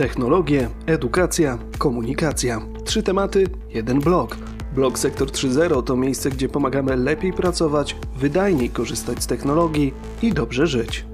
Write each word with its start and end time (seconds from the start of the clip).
Technologie, 0.00 0.68
edukacja, 0.86 1.58
komunikacja. 1.78 2.60
Trzy 2.84 3.02
tematy, 3.02 3.46
jeden 3.68 4.00
blog. 4.00 4.36
Blog 4.74 4.98
Sektor 4.98 5.28
3.0 5.28 5.82
to 5.82 5.96
miejsce, 5.96 6.30
gdzie 6.30 6.48
pomagamy 6.48 6.96
lepiej 6.96 7.32
pracować, 7.32 7.96
wydajniej 8.16 8.70
korzystać 8.70 9.22
z 9.22 9.26
technologii 9.26 9.94
i 10.22 10.32
dobrze 10.32 10.66
żyć. 10.66 11.04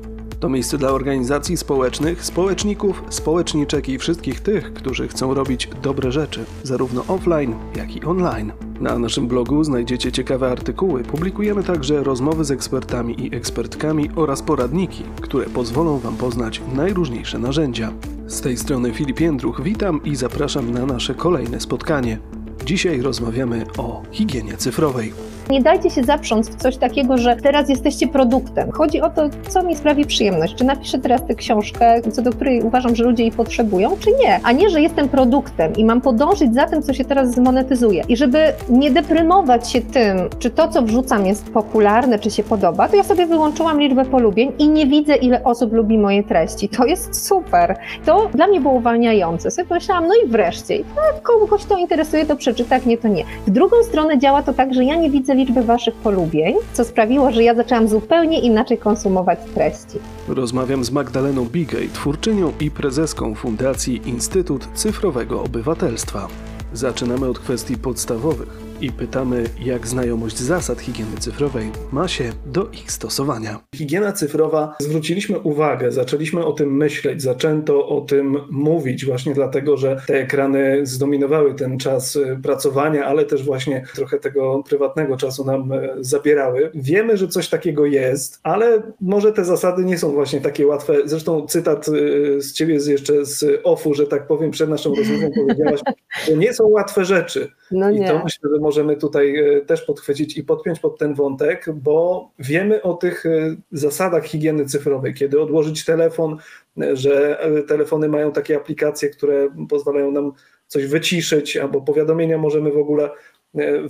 To 0.41 0.49
miejsce 0.49 0.79
dla 0.79 0.91
organizacji 0.91 1.57
społecznych, 1.57 2.25
społeczników, 2.25 3.03
społeczniczek 3.09 3.89
i 3.89 3.99
wszystkich 3.99 4.41
tych, 4.41 4.73
którzy 4.75 5.09
chcą 5.09 5.35
robić 5.35 5.71
dobre 5.83 6.13
rzeczy, 6.13 6.45
zarówno 6.63 7.05
offline, 7.09 7.55
jak 7.77 7.97
i 7.97 8.05
online. 8.05 8.53
Na 8.81 8.99
naszym 8.99 9.29
blogu 9.29 9.65
znajdziecie 9.65 10.13
ciekawe 10.13 10.51
artykuły, 10.51 11.03
publikujemy 11.03 11.63
także 11.63 12.03
rozmowy 12.03 12.45
z 12.45 12.51
ekspertami 12.51 13.27
i 13.27 13.37
ekspertkami 13.37 14.11
oraz 14.17 14.43
poradniki, 14.43 15.03
które 15.21 15.47
pozwolą 15.47 15.99
Wam 15.99 16.17
poznać 16.17 16.63
najróżniejsze 16.75 17.39
narzędzia. 17.39 17.93
Z 18.27 18.41
tej 18.41 18.57
strony 18.57 18.93
Filip 18.93 19.21
Jędruch, 19.21 19.63
witam 19.63 20.01
i 20.05 20.17
zapraszam 20.17 20.71
na 20.71 20.87
nasze 20.87 21.15
kolejne 21.15 21.61
spotkanie. 21.61 22.19
Dzisiaj 22.65 23.01
rozmawiamy 23.01 23.65
o 23.79 24.03
higienie 24.13 24.57
cyfrowej. 24.57 25.13
Nie 25.51 25.63
dajcie 25.63 25.91
się 25.91 26.05
zaprząc 26.05 26.51
w 26.51 26.55
coś 26.55 26.77
takiego, 26.77 27.19
że 27.19 27.37
teraz 27.37 27.69
jesteście 27.69 28.09
produktem. 28.09 28.71
Chodzi 28.71 29.01
o 29.01 29.11
to, 29.11 29.23
co 29.49 29.63
mi 29.63 29.77
sprawi 29.77 30.05
przyjemność. 30.05 30.55
Czy 30.55 30.65
napiszę 30.65 30.99
teraz 30.99 31.27
tę 31.27 31.35
książkę, 31.35 32.03
co 32.13 32.23
do 32.23 32.33
której 32.33 32.63
uważam, 32.63 32.97
że 32.97 33.05
ludzie 33.05 33.23
jej 33.23 33.33
potrzebują, 33.33 33.97
czy 34.01 34.11
nie. 34.11 34.41
A 34.43 34.53
nie, 34.53 34.71
że 34.71 34.81
jestem 34.81 35.09
produktem 35.09 35.73
i 35.77 35.85
mam 35.85 36.01
podążyć 36.01 36.55
za 36.55 36.67
tym, 36.67 36.83
co 36.83 36.93
się 36.93 37.05
teraz 37.05 37.31
zmonetyzuje. 37.31 38.05
I 38.09 38.17
żeby 38.17 38.39
nie 38.69 38.91
deprymować 38.91 39.71
się 39.71 39.81
tym, 39.81 40.19
czy 40.39 40.51
to, 40.51 40.69
co 40.69 40.83
wrzucam 40.83 41.27
jest 41.27 41.51
popularne, 41.51 42.19
czy 42.19 42.31
się 42.31 42.43
podoba, 42.43 42.89
to 42.89 42.97
ja 42.97 43.05
sobie 43.05 43.27
wyłączyłam 43.27 43.81
liczbę 43.81 44.05
polubień 44.05 44.53
i 44.59 44.69
nie 44.69 44.87
widzę, 44.87 45.17
ile 45.17 45.45
osób 45.45 45.73
lubi 45.73 45.99
moje 45.99 46.23
treści. 46.25 46.69
To 46.69 46.87
jest 46.87 47.27
super. 47.27 47.77
To 48.05 48.29
dla 48.35 48.47
mnie 48.47 48.61
było 48.61 48.75
uwalniające. 48.75 49.51
Sobie 49.51 49.69
pomyślałam, 49.69 50.07
no 50.09 50.15
i 50.25 50.29
wreszcie, 50.29 50.77
jak 50.77 51.23
kogoś 51.23 51.65
to 51.65 51.77
interesuje, 51.77 52.27
to 52.27 52.37
przeczyta, 52.37 52.75
jak 52.75 52.87
nie, 52.87 52.99
to 52.99 53.09
nie. 53.09 53.25
W 53.47 53.51
drugą 53.51 53.77
stronę 53.83 54.19
działa 54.19 54.43
to 54.43 54.53
tak, 54.53 54.75
że 54.75 54.85
ja 54.85 54.97
nie 54.97 55.11
widzę 55.11 55.36
liczby 55.37 55.63
Waszych 55.63 55.95
polubień, 55.95 56.55
co 56.73 56.85
sprawiło, 56.85 57.33
że 57.33 57.43
ja 57.43 57.55
zaczęłam 57.55 57.89
zupełnie 57.89 58.41
inaczej 58.41 58.79
konsumować 58.79 59.39
treści. 59.55 59.99
Rozmawiam 60.29 60.85
z 60.85 60.91
Magdaleną 60.91 61.45
Bigej, 61.45 61.89
twórczynią 61.89 62.53
i 62.61 62.71
prezeską 62.71 63.35
Fundacji 63.35 64.09
Instytut 64.09 64.69
Cyfrowego 64.75 65.43
Obywatelstwa. 65.43 66.29
Zaczynamy 66.73 67.27
od 67.27 67.39
kwestii 67.39 67.77
podstawowych 67.77 68.66
i 68.81 68.93
pytamy, 68.93 69.45
jak 69.65 69.87
znajomość 69.87 70.39
zasad 70.39 70.81
higieny 70.81 71.17
cyfrowej 71.19 71.71
ma 71.93 72.09
się 72.09 72.33
do 72.47 72.69
ich 72.71 72.93
stosowania. 72.93 73.61
Higiena 73.75 74.13
cyfrowa, 74.13 74.77
zwróciliśmy 74.81 75.39
uwagę, 75.39 75.93
zaczęliśmy 75.93 76.45
o 76.45 76.53
tym 76.53 76.77
myśleć, 76.77 77.23
zaczęto 77.23 77.89
o 77.89 78.01
tym 78.01 78.39
mówić, 78.51 79.05
właśnie 79.05 79.35
dlatego, 79.35 79.77
że 79.77 79.97
te 80.07 80.15
ekrany 80.15 80.87
zdominowały 80.87 81.55
ten 81.55 81.79
czas 81.79 82.17
y, 82.17 82.39
pracowania, 82.43 83.05
ale 83.05 83.25
też 83.25 83.45
właśnie 83.45 83.85
trochę 83.95 84.19
tego 84.19 84.63
prywatnego 84.69 85.17
czasu 85.17 85.45
nam 85.45 85.73
y, 85.73 85.91
zabierały. 86.01 86.71
Wiemy, 86.75 87.17
że 87.17 87.29
coś 87.29 87.49
takiego 87.49 87.87
jest, 87.87 88.41
ale 88.43 88.83
może 89.01 89.33
te 89.33 89.45
zasady 89.45 89.85
nie 89.85 89.99
są 89.99 90.13
właśnie 90.13 90.41
takie 90.41 90.67
łatwe. 90.67 90.95
Zresztą 91.05 91.47
cytat 91.47 91.89
y, 91.89 92.43
z 92.43 92.53
ciebie 92.53 92.75
jest 92.75 92.89
jeszcze 92.89 93.25
z 93.25 93.61
OFU, 93.65 93.95
że 93.95 94.07
tak 94.07 94.27
powiem, 94.27 94.51
przed 94.51 94.71
naszą 94.71 94.95
rozmową 94.95 95.31
powiedziałaś, 95.35 95.81
że 96.27 96.37
nie 96.37 96.55
są 96.55 96.67
łatwe 96.67 97.05
rzeczy. 97.05 97.49
No 97.71 97.91
nie. 97.91 98.05
I 98.05 98.09
to 98.09 98.21
myślę, 98.25 98.51
że 98.55 98.61
możemy 98.67 98.97
tutaj 98.97 99.37
e, 99.37 99.61
też 99.61 99.83
podchwycić 99.83 100.37
i 100.37 100.45
podpiąć 100.45 100.81
pod 100.81 100.99
ten 100.99 101.15
wątek, 101.15 101.67
bo 101.75 102.29
wiemy 102.39 102.83
o 102.83 102.95
tych 102.95 103.27
e, 103.27 103.57
zasadach 103.73 104.25
higieny 104.25 104.65
cyfrowej, 104.67 105.15
kiedy 105.15 105.41
odłożyć 105.41 105.85
telefon, 105.85 106.37
e, 106.81 106.97
że 106.97 107.41
telefony 107.69 108.09
mają 108.09 108.33
takie 108.33 108.57
aplikacje, 108.57 109.09
które 109.09 109.49
pozwalają 109.69 110.11
nam 110.11 110.33
coś 110.67 110.87
wyciszyć, 110.87 111.57
albo 111.57 111.81
powiadomienia 111.81 112.39
możemy 112.39 112.73
w 112.73 112.79
ogóle 112.79 113.11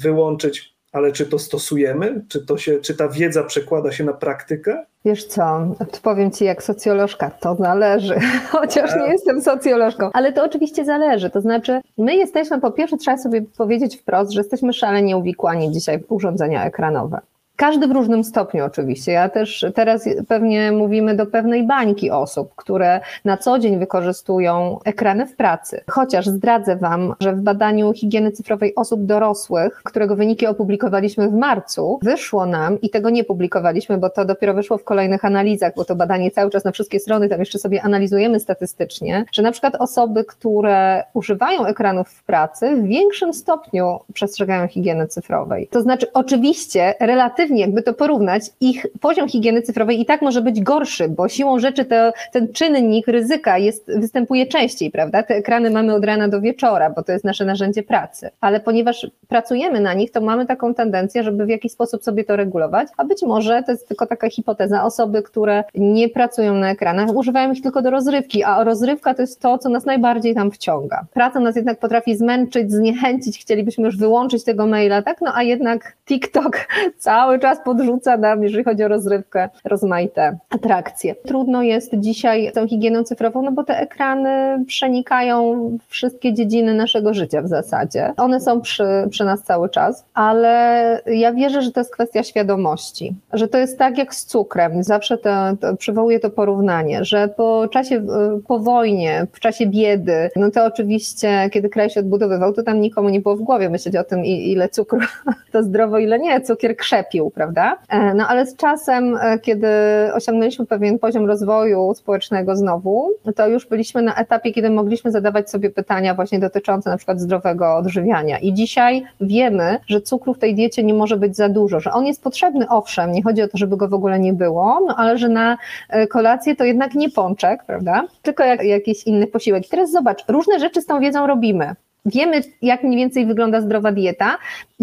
wyłączyć 0.00 0.75
ale 0.96 1.12
czy 1.12 1.26
to 1.26 1.38
stosujemy? 1.38 2.24
Czy, 2.28 2.46
to 2.46 2.58
się, 2.58 2.78
czy 2.80 2.96
ta 2.96 3.08
wiedza 3.08 3.44
przekłada 3.44 3.92
się 3.92 4.04
na 4.04 4.12
praktykę? 4.12 4.84
Wiesz 5.04 5.24
co, 5.24 5.74
powiem 6.02 6.30
Ci 6.30 6.44
jak 6.44 6.62
socjolożka, 6.62 7.30
to 7.30 7.56
zależy, 7.56 8.14
chociaż 8.52 8.96
nie 8.96 9.12
jestem 9.12 9.42
socjolożką, 9.42 10.10
ale 10.12 10.32
to 10.32 10.44
oczywiście 10.44 10.84
zależy, 10.84 11.30
to 11.30 11.40
znaczy 11.40 11.80
my 11.98 12.16
jesteśmy, 12.16 12.60
po 12.60 12.70
pierwsze 12.70 12.96
trzeba 12.96 13.18
sobie 13.18 13.42
powiedzieć 13.42 13.96
wprost, 13.96 14.32
że 14.32 14.40
jesteśmy 14.40 14.72
szalenie 14.72 15.16
uwikłani 15.16 15.72
dzisiaj 15.72 15.98
w 15.98 16.12
urządzenia 16.12 16.64
ekranowe. 16.64 17.20
Każdy 17.56 17.88
w 17.88 17.90
różnym 17.90 18.24
stopniu 18.24 18.64
oczywiście. 18.64 19.12
Ja 19.12 19.28
też 19.28 19.66
teraz 19.74 20.08
pewnie 20.28 20.72
mówimy 20.72 21.14
do 21.14 21.26
pewnej 21.26 21.66
bańki 21.66 22.10
osób, 22.10 22.54
które 22.56 23.00
na 23.24 23.36
co 23.36 23.58
dzień 23.58 23.78
wykorzystują 23.78 24.78
ekrany 24.84 25.26
w 25.26 25.36
pracy. 25.36 25.84
Chociaż 25.90 26.26
zdradzę 26.26 26.76
Wam, 26.76 27.14
że 27.20 27.32
w 27.32 27.40
badaniu 27.40 27.92
higieny 27.92 28.32
cyfrowej 28.32 28.74
osób 28.74 29.04
dorosłych, 29.04 29.80
którego 29.84 30.16
wyniki 30.16 30.46
opublikowaliśmy 30.46 31.28
w 31.28 31.34
marcu, 31.34 31.98
wyszło 32.02 32.46
nam, 32.46 32.80
i 32.80 32.90
tego 32.90 33.10
nie 33.10 33.24
publikowaliśmy, 33.24 33.98
bo 33.98 34.10
to 34.10 34.24
dopiero 34.24 34.54
wyszło 34.54 34.78
w 34.78 34.84
kolejnych 34.84 35.24
analizach, 35.24 35.72
bo 35.76 35.84
to 35.84 35.96
badanie 35.96 36.30
cały 36.30 36.50
czas 36.50 36.64
na 36.64 36.72
wszystkie 36.72 37.00
strony, 37.00 37.28
tam 37.28 37.40
jeszcze 37.40 37.58
sobie 37.58 37.82
analizujemy 37.82 38.40
statystycznie, 38.40 39.24
że 39.32 39.42
na 39.42 39.52
przykład 39.52 39.74
osoby, 39.74 40.24
które 40.24 41.04
używają 41.14 41.66
ekranów 41.66 42.08
w 42.08 42.24
pracy, 42.24 42.76
w 42.76 42.86
większym 42.86 43.34
stopniu 43.34 43.98
przestrzegają 44.12 44.68
higieny 44.68 45.06
cyfrowej. 45.06 45.68
To 45.70 45.82
znaczy, 45.82 46.12
oczywiście, 46.12 46.94
relatywnie 47.00 47.45
obiektywnie, 47.46 47.60
jakby 47.60 47.82
to 47.82 47.94
porównać, 47.94 48.42
ich 48.60 48.86
poziom 49.00 49.28
higieny 49.28 49.62
cyfrowej 49.62 50.00
i 50.00 50.06
tak 50.06 50.22
może 50.22 50.42
być 50.42 50.60
gorszy, 50.60 51.08
bo 51.08 51.28
siłą 51.28 51.58
rzeczy 51.58 51.84
to, 51.84 52.12
ten 52.32 52.52
czynnik 52.52 53.08
ryzyka 53.08 53.58
jest, 53.58 53.86
występuje 53.98 54.46
częściej, 54.46 54.90
prawda? 54.90 55.22
Te 55.22 55.34
ekrany 55.34 55.70
mamy 55.70 55.94
od 55.94 56.04
rana 56.04 56.28
do 56.28 56.40
wieczora, 56.40 56.90
bo 56.90 57.02
to 57.02 57.12
jest 57.12 57.24
nasze 57.24 57.44
narzędzie 57.44 57.82
pracy. 57.82 58.30
Ale 58.40 58.60
ponieważ 58.60 59.06
pracujemy 59.28 59.80
na 59.80 59.94
nich, 59.94 60.10
to 60.10 60.20
mamy 60.20 60.46
taką 60.46 60.74
tendencję, 60.74 61.22
żeby 61.22 61.46
w 61.46 61.48
jakiś 61.48 61.72
sposób 61.72 62.02
sobie 62.02 62.24
to 62.24 62.36
regulować, 62.36 62.88
a 62.96 63.04
być 63.04 63.22
może 63.22 63.62
to 63.62 63.72
jest 63.72 63.88
tylko 63.88 64.06
taka 64.06 64.30
hipoteza, 64.30 64.84
osoby, 64.84 65.22
które 65.22 65.64
nie 65.74 66.08
pracują 66.08 66.54
na 66.54 66.70
ekranach, 66.70 67.16
używają 67.16 67.52
ich 67.52 67.62
tylko 67.62 67.82
do 67.82 67.90
rozrywki, 67.90 68.44
a 68.44 68.64
rozrywka 68.64 69.14
to 69.14 69.22
jest 69.22 69.40
to, 69.40 69.58
co 69.58 69.68
nas 69.68 69.86
najbardziej 69.86 70.34
tam 70.34 70.50
wciąga. 70.50 71.04
Praca 71.12 71.40
nas 71.40 71.56
jednak 71.56 71.78
potrafi 71.78 72.16
zmęczyć, 72.16 72.72
zniechęcić, 72.72 73.38
chcielibyśmy 73.38 73.84
już 73.84 73.96
wyłączyć 73.96 74.44
tego 74.44 74.66
maila, 74.66 75.02
tak? 75.02 75.20
No 75.20 75.32
a 75.34 75.42
jednak 75.42 75.96
TikTok 76.06 76.56
cały 76.98 77.35
cały 77.40 77.54
czas 77.54 77.64
podrzuca 77.64 78.16
nam, 78.16 78.42
jeżeli 78.42 78.64
chodzi 78.64 78.84
o 78.84 78.88
rozrywkę, 78.88 79.48
rozmaite 79.64 80.38
atrakcje. 80.50 81.14
Trudno 81.14 81.62
jest 81.62 81.90
dzisiaj 81.94 82.52
tą 82.54 82.68
higieną 82.68 83.04
cyfrową, 83.04 83.42
no 83.42 83.52
bo 83.52 83.64
te 83.64 83.78
ekrany 83.78 84.64
przenikają 84.66 85.70
wszystkie 85.88 86.34
dziedziny 86.34 86.74
naszego 86.74 87.14
życia 87.14 87.42
w 87.42 87.48
zasadzie. 87.48 88.12
One 88.16 88.40
są 88.40 88.60
przy, 88.60 88.84
przy 89.10 89.24
nas 89.24 89.42
cały 89.42 89.68
czas, 89.68 90.04
ale 90.14 91.00
ja 91.06 91.32
wierzę, 91.32 91.62
że 91.62 91.72
to 91.72 91.80
jest 91.80 91.92
kwestia 91.92 92.22
świadomości, 92.22 93.14
że 93.32 93.48
to 93.48 93.58
jest 93.58 93.78
tak 93.78 93.98
jak 93.98 94.14
z 94.14 94.26
cukrem. 94.26 94.82
Zawsze 94.82 95.18
to, 95.18 95.30
to 95.60 95.76
przywołuję 95.76 96.20
to 96.20 96.30
porównanie, 96.30 97.04
że 97.04 97.28
po 97.28 97.68
czasie, 97.68 98.06
po 98.48 98.58
wojnie, 98.58 99.26
w 99.32 99.40
czasie 99.40 99.66
biedy, 99.66 100.30
no 100.36 100.50
to 100.50 100.64
oczywiście, 100.64 101.50
kiedy 101.52 101.68
kraj 101.68 101.90
się 101.90 102.00
odbudowywał, 102.00 102.52
to 102.52 102.62
tam 102.62 102.80
nikomu 102.80 103.08
nie 103.08 103.20
było 103.20 103.36
w 103.36 103.42
głowie 103.42 103.70
myśleć 103.70 103.96
o 103.96 104.04
tym, 104.04 104.24
ile 104.24 104.68
cukru 104.68 105.00
to 105.52 105.62
zdrowo, 105.62 105.98
ile 105.98 106.18
nie. 106.18 106.40
Cukier 106.40 106.76
krzepił 106.76 107.25
prawda? 107.30 107.78
E, 107.88 108.14
no 108.14 108.26
ale 108.28 108.46
z 108.46 108.56
czasem, 108.56 109.16
e, 109.20 109.38
kiedy 109.38 109.68
osiągnęliśmy 110.14 110.66
pewien 110.66 110.98
poziom 110.98 111.26
rozwoju 111.26 111.94
społecznego 111.94 112.56
znowu, 112.56 113.10
to 113.36 113.48
już 113.48 113.66
byliśmy 113.66 114.02
na 114.02 114.14
etapie, 114.14 114.52
kiedy 114.52 114.70
mogliśmy 114.70 115.10
zadawać 115.10 115.50
sobie 115.50 115.70
pytania 115.70 116.14
właśnie 116.14 116.38
dotyczące 116.38 116.90
na 116.90 116.96
przykład 116.96 117.20
zdrowego 117.20 117.76
odżywiania. 117.76 118.38
I 118.38 118.52
dzisiaj 118.52 119.04
wiemy, 119.20 119.78
że 119.86 120.00
cukru 120.00 120.34
w 120.34 120.38
tej 120.38 120.54
diecie 120.54 120.84
nie 120.84 120.94
może 120.94 121.16
być 121.16 121.36
za 121.36 121.48
dużo, 121.48 121.80
że 121.80 121.92
on 121.92 122.06
jest 122.06 122.22
potrzebny, 122.22 122.68
owszem, 122.68 123.12
nie 123.12 123.22
chodzi 123.22 123.42
o 123.42 123.48
to, 123.48 123.58
żeby 123.58 123.76
go 123.76 123.88
w 123.88 123.94
ogóle 123.94 124.18
nie 124.18 124.32
było, 124.32 124.80
no 124.88 124.96
ale 124.96 125.18
że 125.18 125.28
na 125.28 125.58
e, 125.90 126.06
kolację 126.06 126.56
to 126.56 126.64
jednak 126.64 126.94
nie 126.94 127.10
pączek, 127.10 127.64
prawda? 127.66 128.04
Tylko 128.22 128.44
jak, 128.44 128.64
jakiś 128.64 129.06
inny 129.06 129.26
posiłek. 129.26 129.66
I 129.66 129.68
teraz 129.68 129.90
zobacz, 129.90 130.24
różne 130.28 130.60
rzeczy 130.60 130.82
z 130.82 130.86
tą 130.86 131.00
wiedzą 131.00 131.26
robimy. 131.26 131.74
Wiemy, 132.06 132.40
jak 132.62 132.82
mniej 132.82 132.96
więcej 132.96 133.26
wygląda 133.26 133.60
zdrowa 133.60 133.92
dieta. 133.92 134.38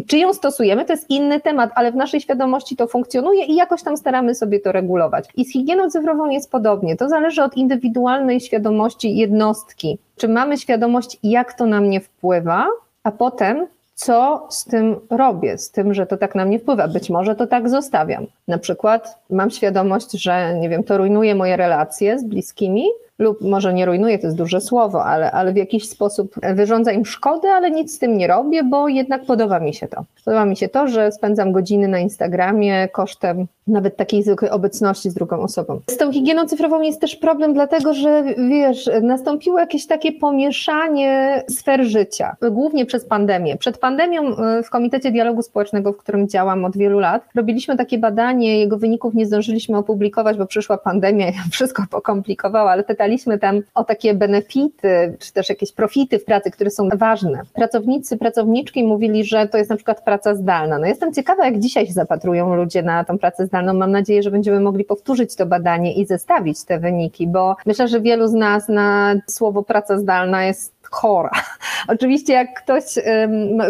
Czy 0.08 0.18
ją 0.18 0.34
stosujemy, 0.34 0.86
to 0.86 0.94
jest 0.94 1.10
inny 1.10 1.40
temat, 1.40 1.72
ale 1.76 1.92
w 1.92 1.96
naszej 1.96 2.22
świadomości 2.22 2.76
to 2.76 2.88
funkcjonuje 2.88 3.46
i 3.46 3.56
jakoś 3.56 3.84
tam 3.84 3.98
staramy 3.98 4.36
sobie 4.36 4.60
to 4.60 4.72
regulować. 4.72 5.30
I 5.36 5.46
z 5.46 5.54
higieną 5.54 5.90
cyfrową 5.90 6.30
jest 6.30 6.52
podobnie. 6.52 6.96
To 6.96 7.10
zależy 7.10 7.44
od 7.44 7.58
indywidualnej 7.58 8.40
świadomości 8.40 9.16
jednostki. 9.16 9.98
Czy 10.18 10.28
mamy 10.28 10.58
świadomość, 10.58 11.18
jak 11.24 11.54
to 11.54 11.66
na 11.66 11.82
mnie 11.82 12.00
wpływa, 12.00 12.68
a 13.04 13.12
potem 13.12 13.68
co 13.96 14.48
z 14.50 14.66
tym 14.66 14.96
robię, 15.10 15.58
z 15.58 15.72
tym, 15.72 15.94
że 15.94 16.06
to 16.06 16.18
tak 16.18 16.36
na 16.36 16.46
mnie 16.46 16.60
wpływa. 16.60 16.88
Być 16.88 17.10
może 17.10 17.36
to 17.36 17.48
tak 17.48 17.70
zostawiam. 17.70 18.26
Na 18.48 18.58
przykład 18.58 19.20
mam 19.30 19.52
świadomość, 19.52 20.12
że 20.12 20.54
nie 20.60 20.70
wiem, 20.70 20.84
to 20.84 20.98
rujnuje 20.98 21.36
moje 21.36 21.58
relacje 21.58 22.20
z 22.20 22.24
bliskimi, 22.24 22.86
lub 23.20 23.42
może 23.42 23.74
nie 23.74 23.86
rujnuje, 23.86 24.20
to 24.20 24.28
jest 24.28 24.38
duże 24.38 24.62
słowo, 24.62 25.06
ale, 25.06 25.32
ale 25.32 25.54
w 25.54 25.56
jakiś 25.56 25.90
sposób 25.90 26.36
wyrządza 26.56 26.92
im 26.92 27.06
szkody, 27.06 27.48
ale 27.48 27.72
nic 27.72 27.96
z 27.96 28.00
tym 28.00 28.18
nie 28.18 28.28
robię, 28.28 28.64
bo 28.64 28.88
jednak 28.88 29.26
podoba 29.26 29.60
mi 29.60 29.74
się 29.74 29.88
to. 29.88 30.04
Podoba 30.26 30.46
mi 30.46 30.58
się 30.58 30.70
to, 30.70 30.88
że 30.88 31.12
spędzam 31.12 31.52
godziny 31.52 31.88
na 31.88 32.00
Instagramie 32.00 32.88
kosztem 32.88 33.48
nawet 33.68 33.98
takiej 33.98 34.24
zwykłej 34.24 34.52
obecności 34.52 35.10
z 35.10 35.14
drugą 35.14 35.42
osobą. 35.42 35.80
Z 35.90 35.98
tą 35.98 36.12
higieną 36.12 36.46
cyfrową 36.46 36.82
jest 36.82 37.02
też 37.02 37.16
problem, 37.16 37.54
dlatego 37.54 37.94
że 37.94 38.24
wiesz, 38.50 38.90
nastąpiło 39.02 39.60
jakieś 39.60 39.88
takie 39.88 40.12
pomieszanie 40.12 41.44
sfer 41.50 41.84
życia, 41.84 42.36
głównie 42.52 42.86
przez 42.86 43.06
pandemię. 43.06 43.58
Przed 43.58 43.78
pandemią 43.78 44.38
e, 44.38 44.64
w 44.64 44.70
Komitecie 44.70 45.12
Dialogu 45.12 45.42
Społecznego, 45.42 45.94
w 45.94 45.98
którym 45.98 46.28
działam 46.28 46.66
od 46.66 46.78
wielu 46.78 47.00
lat, 47.00 47.24
robiliśmy 47.36 47.78
takie 47.78 47.98
badanie, 47.98 48.60
jego 48.60 48.78
wyników 48.78 49.14
nie 49.14 49.26
zdążyliśmy 49.26 49.78
opublikować, 49.78 50.38
bo 50.38 50.46
przyszła 50.46 50.78
pandemia 50.78 51.30
i 51.30 51.34
wszystko 51.52 51.84
pokomplikowała, 51.90 52.72
ale 52.72 52.84
pytaliśmy 53.04 53.40
tam 53.40 53.62
o 53.76 53.84
takie 53.84 54.14
benefity, 54.14 55.18
czy 55.20 55.34
też 55.34 55.50
jakieś 55.50 55.72
profity 55.72 56.20
w 56.20 56.26
pracy, 56.26 56.52
które 56.52 56.70
są 56.70 56.90
ważne. 56.96 57.42
Pracownicy, 57.54 58.18
pracowniczki 58.18 58.84
mówili, 58.84 59.26
że 59.26 59.48
to 59.48 59.58
jest 59.58 59.70
na 59.70 59.76
przykład 59.76 60.04
praca 60.04 60.36
zdalna. 60.36 60.80
No 60.80 60.88
jestem 60.88 61.14
ciekawa, 61.14 61.46
jak 61.46 61.60
dzisiaj 61.60 61.88
się 61.88 61.94
zapatrują 61.94 62.56
ludzie 62.56 62.84
na 62.84 63.04
tą 63.04 63.18
pracę 63.18 63.46
zdalną. 63.46 63.74
Mam 63.74 63.92
nadzieję, 63.92 64.24
że 64.24 64.32
będziemy 64.32 64.60
mogli 64.60 64.86
powtórzyć 64.86 65.36
to 65.36 65.46
badanie 65.46 65.94
i 65.94 66.06
zestawić 66.06 66.64
te 66.64 66.80
wyniki, 66.80 67.28
bo 67.28 67.56
myślę, 67.66 67.88
że 67.88 68.02
wielu 68.02 68.28
z 68.28 68.34
nas 68.34 68.70
na 68.70 69.16
słowo 69.28 69.64
praca 69.64 69.98
zdalna 69.98 70.46
jest 70.46 70.74
chora. 70.94 71.32
Oczywiście 71.88 72.34
jak 72.34 72.64
ktoś, 72.64 72.84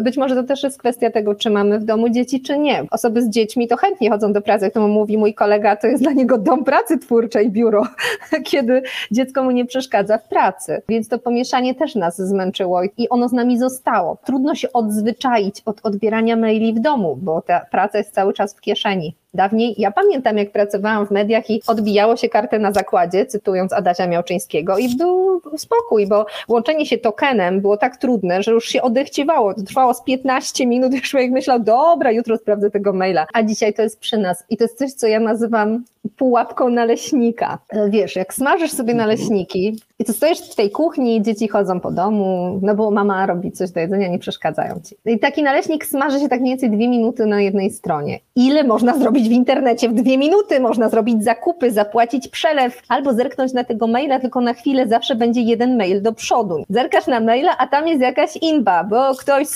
być 0.02 0.18
może 0.18 0.36
to 0.36 0.44
też 0.44 0.64
jest 0.64 0.80
kwestia 0.80 1.12
tego, 1.12 1.36
czy 1.36 1.50
mamy 1.50 1.80
w 1.80 1.84
domu 1.84 2.10
dzieci, 2.10 2.42
czy 2.42 2.58
nie. 2.58 2.86
Osoby 2.92 3.22
z 3.22 3.30
dziećmi 3.30 3.68
to 3.68 3.78
chętnie 3.78 4.10
chodzą 4.10 4.34
do 4.34 4.42
pracy, 4.42 4.66
jak 4.66 4.74
to 4.74 4.88
mówi 4.88 5.18
mój 5.18 5.34
kolega, 5.34 5.76
to 5.76 5.88
jest 5.88 6.04
dla 6.04 6.12
niego 6.12 6.38
dom 6.38 6.64
pracy 6.64 6.98
twórczej, 7.00 7.52
biuro, 7.52 7.84
kiedy 8.52 8.82
dziecko 9.12 9.44
mu 9.44 9.52
nie 9.52 9.66
przeszkadza 9.66 10.18
w 10.18 10.28
pracy. 10.28 10.82
Więc 10.90 11.08
to 11.08 11.20
pomieszanie 11.20 11.76
też 11.76 11.96
nas 11.96 12.18
zmęczyło 12.18 12.84
i 12.98 13.10
ono 13.10 13.30
z 13.30 13.34
nami 13.34 13.60
zostało. 13.60 14.18
Trudno 14.26 14.56
się 14.56 14.74
odzwyczaić 14.74 15.62
od 15.66 15.80
odbierania 15.84 16.36
maili 16.36 16.74
w 16.74 16.80
domu, 16.80 17.18
bo 17.22 17.42
ta 17.42 17.66
praca 17.72 17.98
jest 17.98 18.14
cały 18.14 18.34
czas 18.34 18.56
w 18.56 18.62
kieszeni. 18.62 19.16
Dawniej, 19.34 19.76
ja 19.78 19.92
pamiętam 19.92 20.38
jak 20.38 20.52
pracowałam 20.52 21.08
w 21.08 21.12
mediach 21.12 21.50
i 21.50 21.62
odbijało 21.68 22.18
się 22.18 22.30
kartę 22.30 22.60
na 22.60 22.72
zakładzie, 22.72 23.26
cytując 23.26 23.74
Adasia 23.74 24.08
Miałczyńskiego 24.08 24.78
i 24.78 24.96
był 24.96 25.42
spokój, 25.58 26.08
bo 26.08 26.26
łączenie 26.48 26.86
się 26.86 26.98
tokenem 26.98 27.62
było 27.62 27.78
tak 27.78 27.98
trudne, 27.98 28.44
że 28.44 28.52
już 28.52 28.66
się 28.66 28.82
odechciewało. 28.82 29.54
To 29.54 29.62
trwało 29.62 29.94
z 29.94 30.04
15 30.04 30.68
minut, 30.68 30.94
już 30.94 31.10
człowiek 31.10 31.32
myślał, 31.32 31.60
dobra, 31.60 32.12
jutro 32.12 32.38
sprawdzę 32.38 32.72
tego 32.72 32.94
maila. 32.94 33.26
A 33.34 33.44
dzisiaj 33.44 33.74
to 33.74 33.82
jest 33.82 34.00
przy 34.00 34.18
nas 34.18 34.44
i 34.50 34.58
to 34.58 34.64
jest 34.64 34.78
coś, 34.78 34.94
co 34.94 35.08
ja 35.08 35.20
nazywam 35.20 35.84
pułapką 36.18 36.70
naleśnika. 36.70 37.58
Wiesz, 37.90 38.16
jak 38.16 38.34
smażysz 38.34 38.72
sobie 38.72 38.94
naleśniki 38.94 39.80
i 40.00 40.06
to 40.06 40.14
stoisz 40.14 40.40
w 40.40 40.56
tej 40.56 40.72
kuchni, 40.72 41.22
dzieci 41.22 41.48
chodzą 41.48 41.80
po 41.80 41.92
domu, 41.92 42.60
no 42.62 42.76
bo 42.76 42.92
mama 42.92 43.26
robi 43.26 43.52
coś 43.52 43.72
do 43.72 43.80
jedzenia, 43.80 44.08
nie 44.08 44.20
przeszkadzają 44.20 44.80
ci. 44.84 44.96
I 45.06 45.20
taki 45.20 45.44
naleśnik 45.44 45.86
smaży 45.86 46.20
się 46.20 46.30
tak 46.30 46.42
mniej 46.42 46.52
więcej 46.52 46.70
dwie 46.70 46.88
minuty 46.88 47.26
na 47.26 47.42
jednej 47.42 47.72
stronie. 47.72 48.20
Ile 48.36 48.64
można 48.64 48.98
zrobić 48.98 49.30
w 49.30 49.32
internecie? 49.32 49.90
W 49.90 49.94
dwie 49.94 50.18
minuty 50.18 50.60
można 50.60 50.90
zrobić 50.90 51.24
zakupy, 51.24 51.72
zapłacić 51.72 52.28
przelew, 52.28 52.82
albo 52.90 53.14
zerknąć 53.14 53.54
na 53.54 53.64
tego 53.64 53.88
maila, 53.88 54.20
tylko 54.20 54.42
na 54.42 54.54
chwilę 54.54 54.88
zawsze 54.88 55.16
będzie 55.16 55.42
jeden 55.42 55.78
mail 55.78 56.02
do 56.02 56.14
przodu. 56.14 56.64
Zerkasz 56.70 57.08
na 57.08 57.20
maila, 57.20 57.58
a 57.58 57.68
tam 57.68 57.88
jest 57.88 58.02
jakaś 58.02 58.38
inba, 58.42 58.84
bo 58.84 59.16
ktoś 59.16 59.48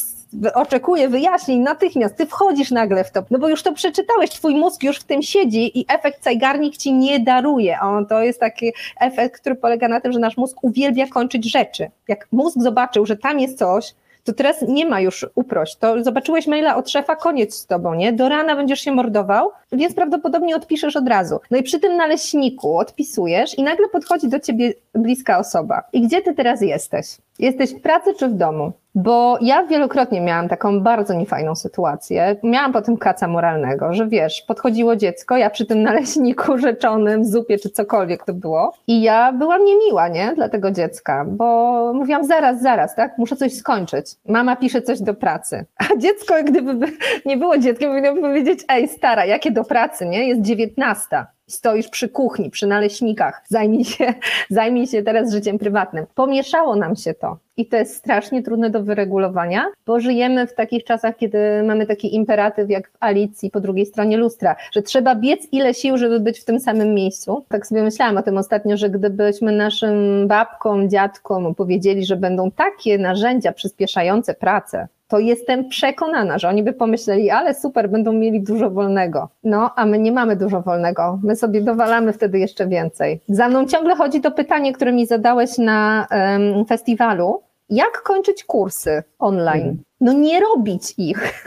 oczekuje 0.53 1.09
wyjaśnień 1.09 1.59
natychmiast, 1.59 2.15
ty 2.15 2.25
wchodzisz 2.25 2.71
nagle 2.71 3.03
w 3.03 3.11
to, 3.11 3.23
no 3.31 3.39
bo 3.39 3.49
już 3.49 3.63
to 3.63 3.73
przeczytałeś, 3.73 4.29
twój 4.29 4.55
mózg 4.55 4.83
już 4.83 4.99
w 4.99 5.03
tym 5.03 5.21
siedzi 5.21 5.79
i 5.79 5.85
efekt 5.89 6.23
cajgarnik 6.23 6.77
ci 6.77 6.93
nie 6.93 7.19
daruje. 7.19 7.79
On 7.81 8.05
to 8.05 8.23
jest 8.23 8.39
taki 8.39 8.73
efekt, 8.99 9.41
który 9.41 9.55
polega 9.55 9.87
na 9.87 10.01
tym, 10.01 10.11
że 10.11 10.19
nasz 10.19 10.37
mózg 10.37 10.57
uwielbia 10.61 11.07
kończyć 11.07 11.51
rzeczy. 11.51 11.91
Jak 12.07 12.27
mózg 12.31 12.57
zobaczył, 12.59 13.05
że 13.05 13.17
tam 13.17 13.39
jest 13.39 13.57
coś, 13.57 13.93
to 14.27 14.33
teraz 14.33 14.61
nie 14.67 14.85
ma 14.85 15.01
już 15.01 15.25
uprość. 15.35 15.75
To 15.75 16.03
zobaczyłeś 16.03 16.47
maila 16.47 16.75
od 16.75 16.89
szefa, 16.89 17.15
koniec 17.15 17.55
z 17.55 17.65
tobą, 17.65 17.93
nie? 17.93 18.13
Do 18.13 18.29
rana 18.29 18.55
będziesz 18.55 18.81
się 18.81 18.91
mordował, 18.91 19.51
więc 19.71 19.95
prawdopodobnie 19.95 20.55
odpiszesz 20.55 20.95
od 20.95 21.07
razu. 21.07 21.39
No 21.51 21.57
i 21.57 21.63
przy 21.63 21.79
tym 21.79 21.97
naleśniku 21.97 22.77
odpisujesz 22.77 23.57
i 23.57 23.63
nagle 23.63 23.89
podchodzi 23.89 24.27
do 24.27 24.39
ciebie 24.39 24.73
bliska 24.97 25.37
osoba. 25.37 25.83
I 25.93 26.01
gdzie 26.01 26.21
ty 26.21 26.33
teraz 26.33 26.61
jesteś? 26.61 27.17
Jesteś 27.39 27.73
w 27.73 27.81
pracy 27.81 28.13
czy 28.19 28.27
w 28.27 28.33
domu? 28.33 28.71
Bo 28.95 29.37
ja 29.41 29.63
wielokrotnie 29.63 30.21
miałam 30.21 30.47
taką 30.49 30.81
bardzo 30.81 31.13
niefajną 31.13 31.55
sytuację. 31.55 32.35
Miałam 32.43 32.73
potem 32.73 32.97
kaca 32.97 33.27
moralnego, 33.27 33.93
że 33.93 34.07
wiesz, 34.07 34.41
podchodziło 34.41 34.95
dziecko, 34.95 35.37
ja 35.37 35.49
przy 35.49 35.65
tym 35.65 35.83
naleśniku 35.83 36.57
rzeczonym, 36.67 37.25
zupie 37.25 37.57
czy 37.57 37.69
cokolwiek 37.69 38.25
to 38.25 38.33
było. 38.33 38.73
I 38.87 39.01
ja 39.01 39.33
byłam 39.33 39.65
niemiła, 39.65 40.07
nie? 40.07 40.33
Dla 40.35 40.49
tego 40.49 40.71
dziecka, 40.71 41.25
bo 41.29 41.91
mówiłam 41.93 42.23
zaraz, 42.23 42.61
zaraz, 42.61 42.95
tak? 42.95 43.17
Muszę 43.17 43.35
coś 43.35 43.53
skończyć. 43.53 44.05
Mama 44.27 44.55
pisze 44.55 44.81
coś 44.81 45.01
do 45.01 45.13
pracy. 45.13 45.65
A 45.77 45.97
dziecko, 45.97 46.33
gdyby 46.43 46.87
nie 47.25 47.37
było 47.37 47.57
dzieckiem, 47.57 47.89
powinno 47.89 48.21
powiedzieć, 48.21 48.59
ej 48.69 48.87
stara, 48.87 49.25
jakie 49.25 49.51
do 49.51 49.63
pracy, 49.63 50.05
nie? 50.05 50.27
Jest 50.27 50.41
dziewiętnasta 50.41 51.27
stoisz 51.47 51.87
przy 51.87 52.09
kuchni, 52.09 52.49
przy 52.49 52.67
naleśnikach, 52.67 53.43
zajmij 53.47 53.85
się, 53.85 54.13
zajmij 54.49 54.87
się 54.87 55.03
teraz 55.03 55.31
życiem 55.31 55.59
prywatnym. 55.59 56.05
Pomieszało 56.15 56.75
nam 56.75 56.95
się 56.95 57.13
to. 57.13 57.37
I 57.57 57.65
to 57.65 57.77
jest 57.77 57.95
strasznie 57.95 58.43
trudne 58.43 58.69
do 58.69 58.83
wyregulowania, 58.83 59.65
bo 59.85 59.99
żyjemy 59.99 60.47
w 60.47 60.53
takich 60.53 60.83
czasach, 60.83 61.17
kiedy 61.17 61.37
mamy 61.63 61.85
taki 61.85 62.15
imperatyw 62.15 62.69
jak 62.69 62.89
w 62.89 62.97
Alicji 62.99 63.51
po 63.51 63.59
drugiej 63.59 63.85
stronie 63.85 64.17
lustra, 64.17 64.55
że 64.71 64.81
trzeba 64.81 65.15
biec 65.15 65.47
ile 65.51 65.73
sił, 65.73 65.97
żeby 65.97 66.19
być 66.19 66.39
w 66.39 66.45
tym 66.45 66.59
samym 66.59 66.93
miejscu. 66.93 67.45
Tak 67.49 67.67
sobie 67.67 67.83
myślałam 67.83 68.17
o 68.17 68.23
tym 68.23 68.37
ostatnio, 68.37 68.77
że 68.77 68.89
gdybyśmy 68.89 69.51
naszym 69.51 70.27
babkom, 70.27 70.89
dziadkom 70.89 71.55
powiedzieli, 71.55 72.05
że 72.05 72.15
będą 72.15 72.51
takie 72.51 72.97
narzędzia 72.97 73.51
przyspieszające 73.51 74.33
pracę, 74.33 74.87
to 75.07 75.19
jestem 75.19 75.69
przekonana, 75.69 76.37
że 76.37 76.49
oni 76.49 76.63
by 76.63 76.73
pomyśleli, 76.73 77.29
ale 77.29 77.53
super, 77.53 77.89
będą 77.89 78.13
mieli 78.13 78.43
dużo 78.43 78.69
wolnego. 78.69 79.29
No, 79.43 79.71
a 79.75 79.85
my 79.85 79.99
nie 79.99 80.11
mamy 80.11 80.35
dużo 80.35 80.61
wolnego. 80.61 81.19
My 81.23 81.35
sobie 81.35 81.61
dowalamy 81.61 82.13
wtedy 82.13 82.39
jeszcze 82.39 82.67
więcej. 82.67 83.21
Za 83.29 83.49
mną 83.49 83.65
ciągle 83.65 83.95
chodzi 83.95 84.21
to 84.21 84.31
pytanie, 84.31 84.73
które 84.73 84.91
mi 84.91 85.05
zadałeś 85.05 85.57
na 85.57 86.07
um, 86.11 86.65
festiwalu. 86.65 87.41
Jak 87.69 88.01
kończyć 88.03 88.43
kursy 88.43 89.03
online? 89.19 89.67
Mhm. 89.67 89.83
No 90.01 90.13
nie 90.13 90.39
robić 90.39 90.93
ich. 90.97 91.43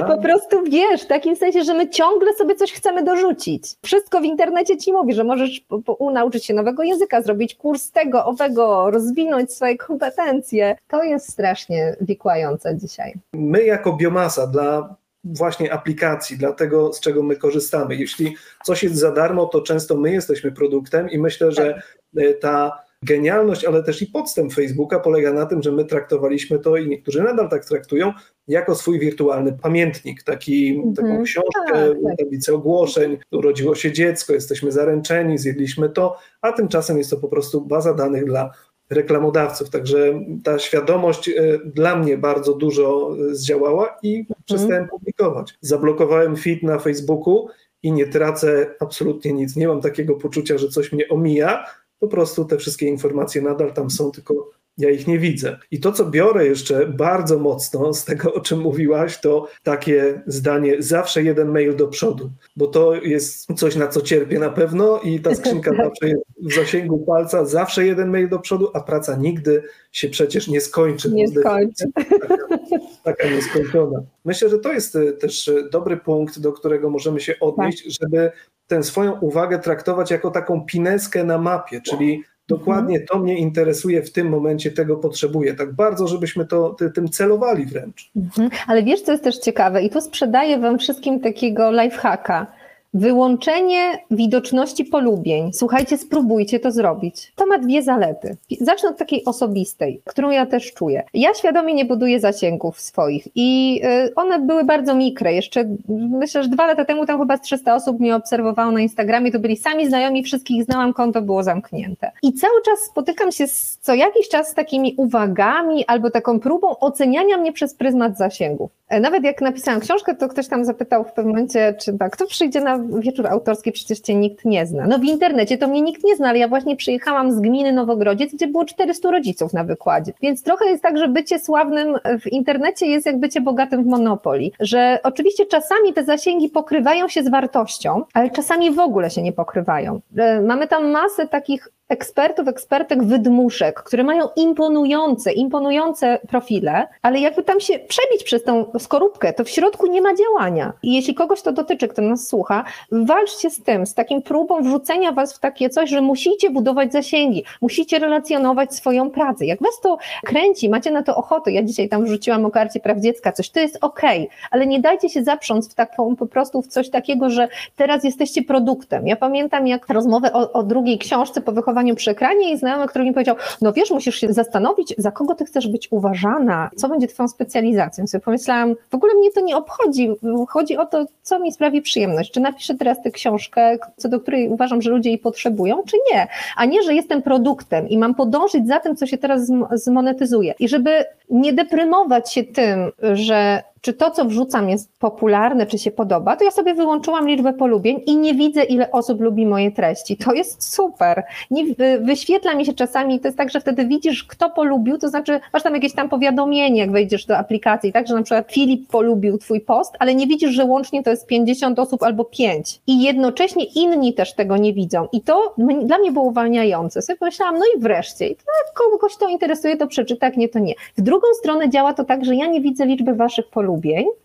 No. 0.00 0.06
po 0.16 0.22
prostu 0.22 0.62
wiesz, 0.62 1.02
w 1.02 1.06
takim 1.06 1.36
sensie, 1.36 1.64
że 1.64 1.74
my 1.74 1.90
ciągle 1.90 2.34
sobie 2.34 2.56
coś 2.56 2.72
chcemy 2.72 3.04
dorzucić. 3.04 3.64
Wszystko 3.84 4.20
w 4.20 4.24
internecie 4.24 4.76
ci 4.76 4.92
mówi, 4.92 5.14
że 5.14 5.24
możesz 5.24 5.60
po, 5.60 5.78
po, 5.82 6.10
nauczyć 6.10 6.44
się 6.44 6.54
nowego 6.54 6.82
języka, 6.82 7.22
zrobić 7.22 7.54
kurs 7.54 7.90
tego, 7.90 8.24
owego, 8.24 8.90
rozwinąć 8.90 9.52
swoje 9.52 9.76
kompetencje. 9.76 10.76
To 10.88 11.02
jest 11.02 11.32
strasznie 11.32 11.96
wikłające 12.00 12.76
dzisiaj. 12.76 13.14
My 13.32 13.64
jako 13.64 13.92
biomasa 13.92 14.46
dla 14.46 14.96
właśnie 15.24 15.72
aplikacji, 15.72 16.38
dla 16.38 16.52
tego, 16.52 16.92
z 16.92 17.00
czego 17.00 17.22
my 17.22 17.36
korzystamy. 17.36 17.96
Jeśli 17.96 18.36
coś 18.64 18.82
jest 18.82 18.96
za 18.96 19.12
darmo, 19.12 19.46
to 19.46 19.60
często 19.60 19.96
my 19.96 20.12
jesteśmy 20.12 20.52
produktem 20.52 21.10
i 21.10 21.18
myślę, 21.18 21.52
że 21.52 21.74
tak. 21.74 22.24
e, 22.24 22.34
ta 22.34 22.82
genialność, 23.02 23.64
ale 23.64 23.82
też 23.82 24.02
i 24.02 24.06
podstęp 24.06 24.52
Facebooka 24.52 25.00
polega 25.00 25.32
na 25.32 25.46
tym, 25.46 25.62
że 25.62 25.72
my 25.72 25.84
traktowaliśmy 25.84 26.58
to 26.58 26.76
i 26.76 26.88
niektórzy 26.88 27.22
nadal 27.22 27.48
tak 27.48 27.64
traktują, 27.64 28.12
jako 28.48 28.74
swój 28.74 28.98
wirtualny 28.98 29.58
pamiętnik, 29.62 30.22
taki, 30.22 30.74
mm 30.74 30.90
-hmm. 30.90 30.96
taką 30.96 31.22
książkę, 31.22 31.94
tak, 32.04 32.18
tablicę 32.18 32.52
tak. 32.52 32.60
ogłoszeń, 32.60 33.18
urodziło 33.32 33.74
się 33.74 33.92
dziecko, 33.92 34.32
jesteśmy 34.32 34.72
zaręczeni, 34.72 35.38
zjedliśmy 35.38 35.88
to, 35.88 36.16
a 36.40 36.52
tymczasem 36.52 36.98
jest 36.98 37.10
to 37.10 37.16
po 37.16 37.28
prostu 37.28 37.60
baza 37.60 37.94
danych 37.94 38.24
dla 38.24 38.50
reklamodawców. 38.90 39.70
Także 39.70 40.20
ta 40.44 40.58
świadomość 40.58 41.28
e, 41.28 41.32
dla 41.64 41.96
mnie 41.96 42.18
bardzo 42.18 42.54
dużo 42.54 43.16
e, 43.30 43.34
zdziałała 43.34 43.98
i 44.02 44.24
-hmm. 44.24 44.34
przestałem 44.44 44.88
publikować. 44.88 45.54
Zablokowałem 45.60 46.36
feed 46.36 46.62
na 46.62 46.78
Facebooku 46.78 47.48
i 47.82 47.92
nie 47.92 48.06
tracę 48.06 48.74
absolutnie 48.80 49.32
nic. 49.32 49.56
Nie 49.56 49.68
mam 49.68 49.80
takiego 49.80 50.14
poczucia, 50.14 50.58
że 50.58 50.68
coś 50.68 50.92
mnie 50.92 51.08
omija, 51.08 51.64
po 52.02 52.08
prostu 52.08 52.44
te 52.44 52.58
wszystkie 52.58 52.86
informacje 52.86 53.42
nadal 53.42 53.72
tam 53.72 53.90
są, 53.90 54.10
tylko 54.10 54.50
ja 54.78 54.90
ich 54.90 55.06
nie 55.06 55.18
widzę. 55.18 55.58
I 55.70 55.80
to, 55.80 55.92
co 55.92 56.04
biorę 56.04 56.46
jeszcze 56.46 56.86
bardzo 56.86 57.38
mocno 57.38 57.94
z 57.94 58.04
tego, 58.04 58.34
o 58.34 58.40
czym 58.40 58.60
mówiłaś, 58.60 59.20
to 59.20 59.48
takie 59.62 60.22
zdanie: 60.26 60.76
zawsze 60.78 61.22
jeden 61.22 61.48
mail 61.48 61.76
do 61.76 61.88
przodu, 61.88 62.30
bo 62.56 62.66
to 62.66 62.94
jest 62.94 63.52
coś, 63.56 63.76
na 63.76 63.88
co 63.88 64.00
cierpię 64.00 64.38
na 64.38 64.50
pewno 64.50 65.00
i 65.00 65.20
ta 65.20 65.34
skrzynka 65.34 65.70
zawsze 65.84 66.08
jest 66.08 66.22
w 66.42 66.54
zasięgu 66.54 66.98
palca, 66.98 67.44
zawsze 67.44 67.86
jeden 67.86 68.10
mail 68.10 68.28
do 68.28 68.38
przodu, 68.38 68.70
a 68.74 68.80
praca 68.80 69.16
nigdy 69.16 69.62
się 69.92 70.08
przecież 70.08 70.48
nie 70.48 70.60
skończy. 70.60 71.10
Nie 71.10 71.28
skończy. 71.28 71.84
Taka, 72.20 72.58
taka 73.04 73.28
nieskończona. 73.28 74.02
Myślę, 74.24 74.48
że 74.48 74.58
to 74.58 74.72
jest 74.72 74.96
e, 74.96 75.12
też 75.12 75.48
e, 75.48 75.68
dobry 75.70 75.96
punkt, 75.96 76.38
do 76.38 76.52
którego 76.52 76.90
możemy 76.90 77.20
się 77.20 77.34
odnieść, 77.40 77.82
tak. 77.82 77.92
żeby 77.92 78.32
tę 78.66 78.82
swoją 78.82 79.12
uwagę 79.20 79.58
traktować 79.58 80.10
jako 80.10 80.30
taką 80.30 80.64
pineskę 80.64 81.24
na 81.24 81.38
mapie, 81.38 81.80
czyli 81.80 82.22
dokładnie 82.48 83.00
to 83.00 83.18
mnie 83.18 83.38
interesuje 83.38 84.02
w 84.02 84.12
tym 84.12 84.28
momencie, 84.28 84.70
tego 84.70 84.96
potrzebuję. 84.96 85.54
Tak 85.54 85.72
bardzo, 85.72 86.08
żebyśmy 86.08 86.46
to 86.46 86.76
tym 86.94 87.08
celowali 87.08 87.66
wręcz. 87.66 88.10
Mhm. 88.16 88.50
Ale 88.66 88.82
wiesz, 88.82 89.02
co 89.02 89.12
jest 89.12 89.24
też 89.24 89.38
ciekawe 89.38 89.82
i 89.82 89.90
tu 89.90 90.00
sprzedaję 90.00 90.58
wam 90.58 90.78
wszystkim 90.78 91.20
takiego 91.20 91.72
lifehacka, 91.72 92.46
Wyłączenie 92.94 93.98
widoczności 94.10 94.84
polubień. 94.84 95.52
Słuchajcie, 95.52 95.98
spróbujcie 95.98 96.60
to 96.60 96.72
zrobić. 96.72 97.32
To 97.36 97.46
ma 97.46 97.58
dwie 97.58 97.82
zalety. 97.82 98.36
Zacznę 98.60 98.88
od 98.88 98.96
takiej 98.96 99.24
osobistej, 99.24 100.00
którą 100.04 100.30
ja 100.30 100.46
też 100.46 100.72
czuję. 100.72 101.04
Ja 101.14 101.34
świadomie 101.34 101.74
nie 101.74 101.84
buduję 101.84 102.20
zasięgów 102.20 102.80
swoich 102.80 103.28
i 103.34 103.80
y, 104.08 104.14
one 104.14 104.38
były 104.38 104.64
bardzo 104.64 104.94
mikre. 104.94 105.34
Jeszcze 105.34 105.64
myślę, 105.88 106.42
że 106.42 106.48
dwa 106.48 106.66
lata 106.66 106.84
temu 106.84 107.06
tam 107.06 107.18
chyba 107.18 107.38
300 107.38 107.74
osób 107.74 108.00
mnie 108.00 108.16
obserwowało 108.16 108.72
na 108.72 108.80
Instagramie. 108.80 109.32
To 109.32 109.38
byli 109.38 109.56
sami 109.56 109.88
znajomi, 109.88 110.22
wszystkich 110.22 110.64
znałam, 110.64 110.92
konto 110.92 111.22
było 111.22 111.42
zamknięte. 111.42 112.10
I 112.22 112.32
cały 112.32 112.62
czas 112.62 112.78
spotykam 112.80 113.32
się 113.32 113.46
z, 113.46 113.78
co 113.80 113.94
jakiś 113.94 114.28
czas 114.28 114.48
z 114.48 114.54
takimi 114.54 114.94
uwagami 114.96 115.86
albo 115.86 116.10
taką 116.10 116.40
próbą 116.40 116.78
oceniania 116.78 117.36
mnie 117.36 117.52
przez 117.52 117.74
pryzmat 117.74 118.18
zasięgów. 118.18 118.70
E, 118.88 119.00
nawet 119.00 119.24
jak 119.24 119.40
napisałam 119.40 119.80
książkę, 119.80 120.14
to 120.14 120.28
ktoś 120.28 120.48
tam 120.48 120.64
zapytał 120.64 121.04
w 121.04 121.12
pewnym 121.12 121.34
momencie, 121.34 121.74
czy 121.80 121.98
tak, 121.98 122.12
kto 122.12 122.26
przyjdzie 122.26 122.60
na 122.60 122.81
wieczór 122.82 123.26
autorski, 123.26 123.72
przecież 123.72 124.00
cię 124.00 124.14
nikt 124.14 124.44
nie 124.44 124.66
zna. 124.66 124.86
No 124.86 124.98
w 124.98 125.04
internecie 125.04 125.58
to 125.58 125.68
mnie 125.68 125.80
nikt 125.82 126.04
nie 126.04 126.16
zna, 126.16 126.28
ale 126.28 126.38
ja 126.38 126.48
właśnie 126.48 126.76
przyjechałam 126.76 127.32
z 127.32 127.40
gminy 127.40 127.72
Nowogrodziec, 127.72 128.34
gdzie 128.34 128.46
było 128.46 128.64
400 128.64 129.10
rodziców 129.10 129.52
na 129.52 129.64
wykładzie. 129.64 130.12
Więc 130.22 130.42
trochę 130.42 130.66
jest 130.66 130.82
tak, 130.82 130.98
że 130.98 131.08
bycie 131.08 131.38
sławnym 131.38 131.96
w 132.20 132.26
internecie 132.26 132.86
jest 132.86 133.06
jak 133.06 133.20
bycie 133.20 133.40
bogatym 133.40 133.84
w 133.84 133.86
Monopoli, 133.86 134.52
że 134.60 134.98
oczywiście 135.02 135.46
czasami 135.46 135.92
te 135.92 136.04
zasięgi 136.04 136.48
pokrywają 136.48 137.08
się 137.08 137.22
z 137.22 137.28
wartością, 137.28 138.02
ale 138.14 138.30
czasami 138.30 138.70
w 138.70 138.78
ogóle 138.78 139.10
się 139.10 139.22
nie 139.22 139.32
pokrywają. 139.32 140.00
E, 140.16 140.40
mamy 140.40 140.68
tam 140.68 140.90
masę 140.90 141.28
takich 141.28 141.68
ekspertów, 141.92 142.48
ekspertek 142.48 143.04
wydmuszek, 143.04 143.82
które 143.82 144.04
mają 144.04 144.28
imponujące, 144.36 145.32
imponujące 145.32 146.18
profile, 146.28 146.88
ale 147.02 147.20
jakby 147.20 147.42
tam 147.42 147.60
się 147.60 147.78
przebić 147.78 148.24
przez 148.24 148.44
tą 148.44 148.72
skorupkę, 148.78 149.32
to 149.32 149.44
w 149.44 149.48
środku 149.48 149.86
nie 149.86 150.02
ma 150.02 150.10
działania. 150.14 150.72
I 150.82 150.94
jeśli 150.94 151.14
kogoś 151.14 151.42
to 151.42 151.52
dotyczy, 151.52 151.88
kto 151.88 152.02
nas 152.02 152.28
słucha, 152.28 152.64
walczcie 152.92 153.50
z 153.50 153.62
tym, 153.62 153.86
z 153.86 153.94
takim 153.94 154.22
próbą 154.22 154.62
wrzucenia 154.62 155.12
was 155.12 155.36
w 155.36 155.38
takie 155.38 155.70
coś, 155.70 155.90
że 155.90 156.00
musicie 156.00 156.50
budować 156.50 156.92
zasięgi, 156.92 157.44
musicie 157.60 157.98
relacjonować 157.98 158.74
swoją 158.74 159.10
pracę. 159.10 159.46
Jak 159.46 159.62
was 159.62 159.80
to 159.82 159.98
kręci, 160.24 160.68
macie 160.68 160.90
na 160.90 161.02
to 161.02 161.16
ochotę, 161.16 161.52
ja 161.52 161.62
dzisiaj 161.62 161.88
tam 161.88 162.04
wrzuciłam 162.04 162.44
o 162.44 162.50
karcie 162.50 162.80
praw 162.80 162.98
dziecka, 162.98 163.32
coś, 163.32 163.50
to 163.50 163.60
jest 163.60 163.78
okej, 163.80 164.26
okay, 164.26 164.48
ale 164.50 164.66
nie 164.66 164.80
dajcie 164.80 165.08
się 165.08 165.22
zaprząc 165.22 165.70
w 165.70 165.74
taką, 165.74 166.16
po 166.16 166.26
prostu 166.26 166.62
w 166.62 166.66
coś 166.66 166.90
takiego, 166.90 167.30
że 167.30 167.48
teraz 167.76 168.04
jesteście 168.04 168.42
produktem. 168.42 169.06
Ja 169.06 169.16
pamiętam 169.16 169.66
jak 169.66 169.88
rozmowę 169.88 170.32
o, 170.32 170.52
o 170.52 170.62
drugiej 170.62 170.98
książce 170.98 171.40
po 171.40 171.52
wychowaniu 171.52 171.81
przy 171.96 172.10
ekranie 172.10 172.52
i 172.52 172.58
znajomy, 172.58 172.86
który 172.86 173.04
mi 173.04 173.12
powiedział, 173.12 173.36
no 173.60 173.72
wiesz, 173.72 173.90
musisz 173.90 174.16
się 174.16 174.32
zastanowić, 174.32 174.94
za 174.98 175.10
kogo 175.10 175.34
ty 175.34 175.44
chcesz 175.44 175.68
być 175.68 175.88
uważana, 175.92 176.70
co 176.76 176.88
będzie 176.88 177.06
twoją 177.06 177.28
specjalizacją. 177.28 178.06
Sobie 178.06 178.24
pomyślałam, 178.24 178.74
w 178.90 178.94
ogóle 178.94 179.14
mnie 179.14 179.30
to 179.30 179.40
nie 179.40 179.56
obchodzi, 179.56 180.10
chodzi 180.48 180.76
o 180.76 180.86
to, 180.86 181.06
co 181.22 181.38
mi 181.38 181.52
sprawi 181.52 181.82
przyjemność, 181.82 182.32
czy 182.32 182.40
napiszę 182.40 182.74
teraz 182.74 183.02
tę 183.02 183.10
książkę, 183.10 183.78
co 183.96 184.08
do 184.08 184.20
której 184.20 184.48
uważam, 184.48 184.82
że 184.82 184.90
ludzie 184.90 185.10
jej 185.10 185.18
potrzebują, 185.18 185.82
czy 185.86 185.96
nie, 186.12 186.26
a 186.56 186.64
nie, 186.64 186.82
że 186.82 186.94
jestem 186.94 187.22
produktem 187.22 187.88
i 187.88 187.98
mam 187.98 188.14
podążyć 188.14 188.66
za 188.66 188.80
tym, 188.80 188.96
co 188.96 189.06
się 189.06 189.18
teraz 189.18 189.50
zmonetyzuje. 189.72 190.54
I 190.58 190.68
żeby 190.68 191.04
nie 191.30 191.52
deprymować 191.52 192.32
się 192.32 192.44
tym, 192.44 192.92
że 193.12 193.62
czy 193.82 193.92
to, 193.92 194.10
co 194.10 194.24
wrzucam, 194.24 194.68
jest 194.68 194.98
popularne, 194.98 195.66
czy 195.66 195.78
się 195.78 195.90
podoba, 195.90 196.36
to 196.36 196.44
ja 196.44 196.50
sobie 196.50 196.74
wyłączyłam 196.74 197.28
liczbę 197.28 197.52
polubień 197.52 198.00
i 198.06 198.16
nie 198.16 198.34
widzę, 198.34 198.64
ile 198.64 198.90
osób 198.90 199.20
lubi 199.20 199.46
moje 199.46 199.72
treści. 199.72 200.16
To 200.16 200.32
jest 200.32 200.74
super. 200.74 201.22
Nie, 201.50 201.64
wyświetla 202.00 202.54
mi 202.54 202.66
się 202.66 202.72
czasami, 202.72 203.20
to 203.20 203.28
jest 203.28 203.38
tak, 203.38 203.50
że 203.50 203.60
wtedy 203.60 203.86
widzisz, 203.86 204.24
kto 204.24 204.50
polubił, 204.50 204.98
to 204.98 205.08
znaczy 205.08 205.40
masz 205.52 205.62
tam 205.62 205.74
jakieś 205.74 205.92
tam 205.92 206.08
powiadomienie, 206.08 206.80
jak 206.80 206.92
wejdziesz 206.92 207.26
do 207.26 207.38
aplikacji, 207.38 207.92
tak, 207.92 208.08
że 208.08 208.14
na 208.14 208.22
przykład 208.22 208.52
Filip 208.52 208.88
polubił 208.90 209.38
twój 209.38 209.60
post, 209.60 209.94
ale 209.98 210.14
nie 210.14 210.26
widzisz, 210.26 210.50
że 210.50 210.64
łącznie 210.64 211.02
to 211.02 211.10
jest 211.10 211.26
50 211.26 211.78
osób 211.78 212.02
albo 212.02 212.24
5. 212.24 212.80
I 212.86 213.02
jednocześnie 213.02 213.64
inni 213.64 214.14
też 214.14 214.34
tego 214.34 214.56
nie 214.56 214.72
widzą. 214.72 215.08
I 215.12 215.20
to 215.20 215.54
dla 215.84 215.98
mnie 215.98 216.12
było 216.12 216.24
uwalniające. 216.24 217.02
Sobie 217.02 217.16
pomyślałam, 217.16 217.58
no 217.58 217.64
i 217.76 217.80
wreszcie, 217.80 218.26
i 218.26 218.36
to 218.36 218.42
jak 218.42 218.74
kogoś 218.74 219.16
to 219.16 219.28
interesuje, 219.28 219.76
to 219.76 219.86
przeczyta, 219.86 220.26
jak 220.26 220.36
nie, 220.36 220.48
to 220.48 220.58
nie. 220.58 220.74
W 220.96 221.02
drugą 221.02 221.26
stronę 221.38 221.70
działa 221.70 221.94
to 221.94 222.04
tak, 222.04 222.24
że 222.24 222.34
ja 222.34 222.46
nie 222.46 222.60
widzę 222.60 222.86
liczby 222.86 223.14
waszych 223.14 223.48
polubień 223.48 223.71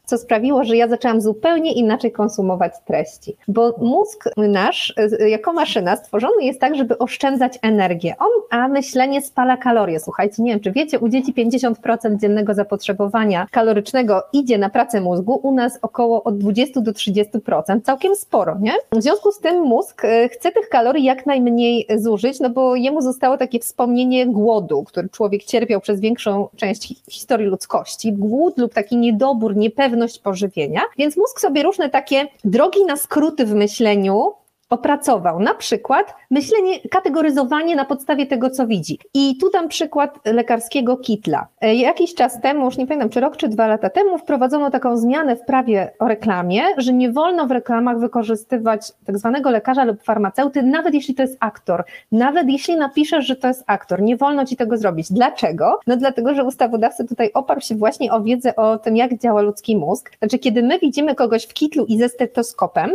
co 0.07 0.17
sprawiło, 0.17 0.63
że 0.63 0.77
ja 0.77 0.87
zaczęłam 0.87 1.21
zupełnie 1.21 1.73
inaczej 1.73 2.11
konsumować 2.11 2.73
treści. 2.85 3.35
Bo 3.47 3.75
mózg 3.77 4.29
nasz, 4.37 4.93
jako 5.27 5.53
maszyna, 5.53 5.95
stworzony 5.95 6.43
jest 6.43 6.59
tak, 6.59 6.75
żeby 6.75 6.97
oszczędzać 6.97 7.59
energię. 7.61 8.15
On, 8.19 8.29
a 8.49 8.67
myślenie 8.67 9.21
spala 9.21 9.57
kalorie. 9.57 9.99
Słuchajcie, 9.99 10.43
nie 10.43 10.51
wiem, 10.51 10.59
czy 10.59 10.71
wiecie, 10.71 10.99
u 10.99 11.09
dzieci 11.09 11.33
50% 11.33 12.19
dziennego 12.19 12.53
zapotrzebowania 12.53 13.47
kalorycznego 13.51 14.23
idzie 14.33 14.57
na 14.57 14.69
pracę 14.69 15.01
mózgu, 15.01 15.39
u 15.43 15.51
nas 15.51 15.79
około 15.81 16.23
od 16.23 16.37
20 16.37 16.81
do 16.81 16.91
30%, 16.91 17.81
całkiem 17.83 18.15
sporo, 18.15 18.57
nie? 18.59 18.73
W 18.91 19.01
związku 19.01 19.31
z 19.31 19.39
tym 19.39 19.61
mózg 19.61 20.05
e, 20.05 20.29
chce 20.29 20.51
tych 20.51 20.69
kalorii 20.69 21.03
jak 21.03 21.25
najmniej 21.25 21.87
zużyć, 21.97 22.39
no 22.39 22.49
bo 22.49 22.75
jemu 22.75 23.01
zostało 23.01 23.37
takie 23.37 23.59
wspomnienie 23.59 24.27
głodu, 24.27 24.83
który 24.83 25.09
człowiek 25.09 25.43
cierpiał 25.43 25.81
przez 25.81 25.99
większą 25.99 26.47
część 26.55 26.93
historii 27.09 27.47
ludzkości. 27.47 28.13
Głód 28.13 28.57
lub 28.57 28.73
taki 28.73 28.97
niedobór 28.97 29.36
niedobór, 29.37 29.55
niepewność 29.55 30.19
pożywienia, 30.19 30.81
więc 30.97 31.17
mózg 31.17 31.39
sobie 31.39 31.63
różne 31.63 31.89
takie 31.89 32.27
drogi 32.43 32.85
na 32.85 32.97
skróty 32.97 33.45
w 33.45 33.53
myśleniu 33.53 34.33
opracował. 34.69 35.39
Na 35.39 35.53
przykład 35.53 36.15
myślenie, 36.31 36.79
kategoryzowanie 36.91 37.75
na 37.75 37.85
podstawie 37.85 38.25
tego, 38.25 38.49
co 38.49 38.67
widzi. 38.67 38.99
I 39.13 39.37
tu 39.37 39.49
dam 39.49 39.67
przykład 39.67 40.19
lekarskiego 40.25 40.97
kitla. 40.97 41.47
E, 41.61 41.75
jakiś 41.75 42.15
czas 42.15 42.41
temu, 42.41 42.65
już 42.65 42.77
nie 42.77 42.87
pamiętam, 42.87 43.09
czy 43.09 43.19
rok, 43.19 43.37
czy 43.37 43.47
dwa 43.47 43.67
lata 43.67 43.89
temu, 43.89 44.17
wprowadzono 44.17 44.71
taką 44.71 44.97
zmianę 44.97 45.35
w 45.35 45.45
prawie 45.45 45.91
o 45.99 46.07
reklamie, 46.07 46.63
że 46.77 46.93
nie 46.93 47.11
wolno 47.11 47.47
w 47.47 47.51
reklamach 47.51 47.99
wykorzystywać 47.99 48.91
tak 49.05 49.17
zwanego 49.17 49.51
lekarza 49.51 49.83
lub 49.83 50.03
farmaceuty, 50.03 50.63
nawet 50.63 50.93
jeśli 50.93 51.15
to 51.15 51.21
jest 51.21 51.37
aktor. 51.39 51.83
Nawet 52.11 52.49
jeśli 52.49 52.75
napiszesz, 52.75 53.25
że 53.25 53.35
to 53.35 53.47
jest 53.47 53.63
aktor. 53.67 54.01
Nie 54.01 54.17
wolno 54.17 54.45
ci 54.45 54.55
tego 54.55 54.77
zrobić. 54.77 55.11
Dlaczego? 55.11 55.79
No 55.87 55.97
dlatego, 55.97 56.33
że 56.33 56.43
ustawodawca 56.43 57.03
tutaj 57.03 57.31
oparł 57.33 57.61
się 57.61 57.75
właśnie 57.75 58.11
o 58.11 58.21
wiedzę 58.21 58.55
o 58.55 58.77
tym, 58.77 58.97
jak 58.97 59.17
działa 59.17 59.41
ludzki 59.41 59.77
mózg. 59.77 60.11
Znaczy, 60.19 60.39
kiedy 60.39 60.63
my 60.63 60.79
widzimy 60.79 61.15
kogoś 61.15 61.45
w 61.45 61.53
kitlu 61.53 61.85
i 61.85 61.97
ze 61.97 62.09
stetoskopem, 62.09 62.91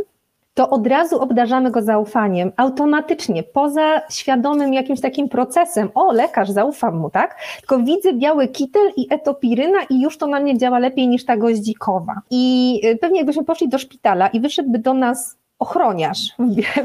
to 0.54 0.70
od 0.70 0.86
razu 0.86 1.20
obdarzamy 1.20 1.70
go 1.70 1.82
zaufaniem, 1.82 2.52
automatycznie, 2.56 3.42
poza 3.42 4.02
świadomym 4.10 4.74
jakimś 4.74 5.00
takim 5.00 5.28
procesem. 5.28 5.90
O, 5.94 6.12
lekarz, 6.12 6.50
zaufam 6.50 6.96
mu, 6.96 7.10
tak? 7.10 7.36
Tylko 7.58 7.78
widzę 7.78 8.12
biały 8.12 8.48
kitel 8.48 8.92
i 8.96 9.06
etopiryna 9.10 9.78
i 9.90 10.02
już 10.02 10.18
to 10.18 10.26
na 10.26 10.40
mnie 10.40 10.58
działa 10.58 10.78
lepiej 10.78 11.08
niż 11.08 11.24
ta 11.24 11.36
goździkowa. 11.36 12.20
I 12.30 12.80
y, 12.84 12.96
pewnie 12.96 13.18
jakbyśmy 13.18 13.44
poszli 13.44 13.68
do 13.68 13.78
szpitala 13.78 14.28
i 14.28 14.40
wyszedłby 14.40 14.78
do 14.78 14.94
nas 14.94 15.41
ochroniarz 15.62 16.34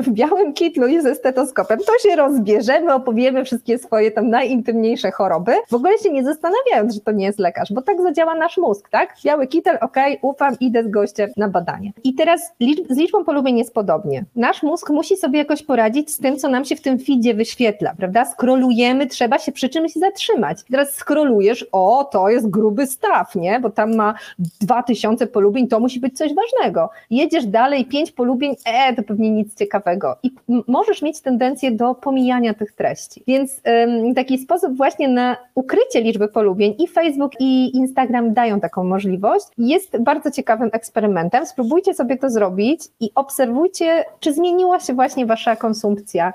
w 0.05 0.09
białym 0.09 0.53
kitlu 0.53 0.87
i 0.87 1.01
ze 1.01 1.15
stetoskopem, 1.15 1.79
to 1.79 2.09
się 2.09 2.15
rozbierzemy, 2.15 2.93
opowiemy 2.93 3.45
wszystkie 3.45 3.77
swoje 3.77 4.11
tam 4.11 4.29
najintymniejsze 4.29 5.11
choroby, 5.11 5.53
w 5.69 5.73
ogóle 5.73 5.97
się 5.97 6.11
nie 6.11 6.23
zastanawiając, 6.23 6.93
że 6.93 7.01
to 7.01 7.11
nie 7.11 7.25
jest 7.25 7.39
lekarz, 7.39 7.73
bo 7.73 7.81
tak 7.81 8.01
zadziała 8.01 8.35
nasz 8.35 8.57
mózg, 8.57 8.89
tak? 8.89 9.15
Biały 9.25 9.47
kitel, 9.47 9.77
ok, 9.81 9.95
ufam, 10.21 10.55
idę 10.59 10.83
z 10.83 10.87
gościem 10.87 11.29
na 11.37 11.49
badanie. 11.49 11.91
I 12.03 12.13
teraz 12.13 12.41
z 12.89 12.97
liczbą 12.97 13.23
polubień 13.25 13.57
jest 13.57 13.73
podobnie. 13.73 14.25
Nasz 14.35 14.63
mózg 14.63 14.89
musi 14.89 15.17
sobie 15.17 15.39
jakoś 15.39 15.63
poradzić 15.63 16.11
z 16.11 16.17
tym, 16.17 16.37
co 16.37 16.49
nam 16.49 16.65
się 16.65 16.75
w 16.75 16.81
tym 16.81 16.99
feedzie 16.99 17.33
wyświetla, 17.33 17.93
prawda? 17.97 18.25
Skrolujemy, 18.25 19.07
trzeba 19.07 19.39
się 19.39 19.51
przy 19.51 19.69
czymś 19.69 19.93
zatrzymać. 19.93 20.57
Teraz 20.71 20.93
skrolujesz, 20.93 21.65
o, 21.71 22.09
to 22.11 22.29
jest 22.29 22.49
gruby 22.49 22.87
staw, 22.87 23.35
nie? 23.35 23.59
Bo 23.59 23.69
tam 23.69 23.95
ma 23.95 24.13
2000 24.61 25.27
polubień, 25.27 25.67
to 25.67 25.79
musi 25.79 25.99
być 25.99 26.17
coś 26.17 26.31
ważnego. 26.33 26.89
Jedziesz 27.09 27.45
dalej, 27.45 27.85
5 27.85 28.11
polubień, 28.11 28.55
e, 28.67 28.95
to 28.95 29.03
pewnie 29.03 29.31
nic 29.31 29.55
ciekawego. 29.55 30.15
I 30.23 30.31
możesz 30.67 31.01
mieć 31.01 31.21
tendencję 31.21 31.71
do 31.71 31.95
pomijania 31.95 32.53
tych 32.53 32.71
treści. 32.71 33.23
Więc 33.27 33.61
ym, 33.67 34.15
taki 34.15 34.37
sposób 34.37 34.77
właśnie 34.77 35.07
na 35.07 35.37
ukrycie 35.55 36.01
liczby 36.01 36.27
polubień 36.27 36.75
i 36.79 36.87
Facebook 36.87 37.31
i 37.39 37.77
Instagram 37.77 38.33
dają 38.33 38.59
taką 38.59 38.83
możliwość. 38.83 39.45
Jest 39.57 40.03
bardzo 40.03 40.31
ciekawym 40.31 40.69
eksperymentem. 40.73 41.45
Spróbujcie 41.45 41.93
sobie 41.93 42.17
to 42.17 42.29
zrobić 42.29 42.81
i 42.99 43.09
obserwujcie, 43.15 44.05
czy 44.19 44.33
zmieniła 44.33 44.79
się 44.79 44.93
właśnie 44.93 45.25
wasza 45.25 45.55
konsumpcja 45.55 46.33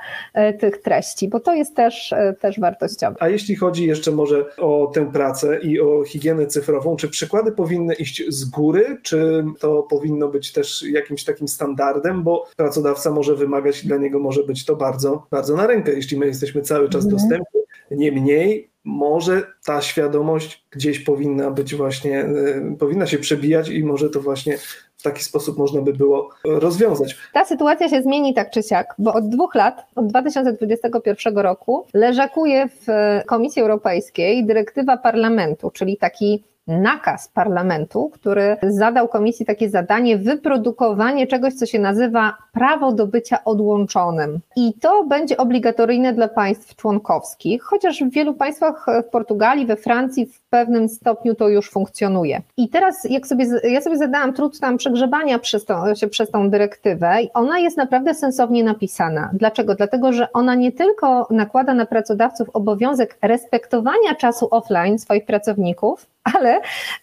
y, 0.51 0.59
tych 0.59 0.79
treści, 0.79 1.29
bo 1.29 1.41
to 1.41 1.55
jest 1.55 1.77
też, 1.77 2.13
y, 2.13 2.37
też 2.41 2.61
wartościowe. 2.61 3.17
A 3.21 3.29
jeśli 3.29 3.57
chodzi 3.57 3.87
jeszcze 3.87 4.11
może 4.11 4.57
o 4.59 4.91
tę 4.95 5.13
pracę 5.13 5.61
i 5.61 5.81
o 5.81 6.05
higienę 6.05 6.47
cyfrową, 6.47 6.97
czy 6.97 7.09
przykłady 7.09 7.53
powinny 7.53 7.95
iść 7.95 8.23
z 8.29 8.45
góry, 8.45 8.99
czy 9.03 9.45
to 9.61 9.83
powinno 9.83 10.29
być 10.29 10.53
też 10.53 10.85
jakimś 10.93 11.25
takim 11.25 11.49
standardem? 11.49 12.22
Bo 12.23 12.47
pracodawca 12.57 13.11
może 13.11 13.37
wymagać, 13.37 13.87
dla 13.87 13.97
niego 13.97 14.19
może 14.19 14.45
być 14.45 14.65
to 14.65 14.77
bardzo, 14.77 15.27
bardzo 15.31 15.57
na 15.57 15.67
rękę, 15.67 15.93
jeśli 15.93 16.19
my 16.19 16.27
jesteśmy 16.27 16.63
cały 16.63 16.89
czas 16.89 17.05
mhm. 17.05 17.21
dostępni. 17.21 17.61
Niemniej 17.91 18.73
może 18.85 19.43
ta 19.65 19.83
świadomość 19.83 20.67
gdzieś 20.71 20.99
powinna 20.99 21.51
być 21.51 21.75
właśnie, 21.75 22.25
y, 22.25 22.77
powinna 22.79 23.07
się 23.07 23.19
przebijać 23.19 23.69
i 23.69 23.85
może 23.85 24.11
to 24.11 24.21
właśnie 24.21 24.59
w 24.97 25.03
taki 25.03 25.25
sposób 25.25 25.59
można 25.59 25.83
by 25.83 25.93
było 25.93 26.31
rozwiązać. 26.45 27.17
Ta 27.33 27.45
sytuacja 27.45 27.89
się 27.89 28.03
zmieni 28.03 28.35
tak 28.35 28.51
czy 28.51 28.63
siak, 28.63 28.95
bo 28.99 29.15
od 29.15 29.29
dwóch 29.29 29.55
lat, 29.55 29.87
od 29.95 30.07
2021 30.07 31.39
roku, 31.39 31.87
leżakuje 31.95 32.69
w 32.69 32.87
Komisji 33.27 33.63
Europejskiej 33.63 34.47
dyrektywa 34.47 34.97
parlamentu, 34.97 35.71
czyli 35.71 35.97
taki 35.97 36.45
nakaz 36.67 37.29
parlamentu, 37.29 38.11
który 38.15 38.57
zadał 38.63 39.09
komisji 39.09 39.47
takie 39.47 39.71
zadanie 39.71 40.19
wyprodukowanie 40.19 41.27
czegoś, 41.27 41.55
co 41.55 41.67
się 41.67 41.79
nazywa 41.79 42.37
prawo 42.53 42.93
do 42.93 43.07
bycia 43.07 43.45
odłączonym. 43.45 44.41
I 44.57 44.73
to 44.81 45.05
będzie 45.05 45.37
obligatoryjne 45.37 46.13
dla 46.13 46.29
państw 46.29 46.77
członkowskich, 46.77 47.63
chociaż 47.63 48.05
w 48.05 48.11
wielu 48.11 48.35
państwach, 48.35 48.87
w 49.07 49.11
Portugalii, 49.11 49.67
we 49.67 49.77
Francji 49.77 50.27
w 50.27 50.41
pewnym 50.51 50.89
stopniu 50.89 51.35
to 51.35 51.49
już 51.49 51.71
funkcjonuje. 51.71 52.43
I 52.57 52.69
teraz, 52.69 53.05
jak 53.11 53.27
sobie, 53.27 53.47
ja 53.65 53.81
sobie 53.81 53.97
zadałam 53.97 54.33
trud 54.33 54.61
tam 54.61 54.77
przegrzebania 54.77 55.39
przez 55.39 55.65
tą, 55.65 55.75
przez 56.11 56.31
tą 56.31 56.51
dyrektywę, 56.51 57.23
i 57.23 57.31
ona 57.35 57.59
jest 57.59 57.77
naprawdę 57.77 58.15
sensownie 58.15 58.65
napisana. 58.65 59.31
Dlaczego? 59.33 59.75
Dlatego, 59.75 60.13
że 60.13 60.33
ona 60.33 60.55
nie 60.55 60.73
tylko 60.73 61.27
nakłada 61.31 61.75
na 61.75 61.87
pracodawców 61.87 62.51
obowiązek 62.53 63.19
respektowania 63.23 64.15
czasu 64.19 64.49
offline 64.51 64.99
swoich 64.99 65.27
pracowników, 65.27 66.07
ale 66.35 66.61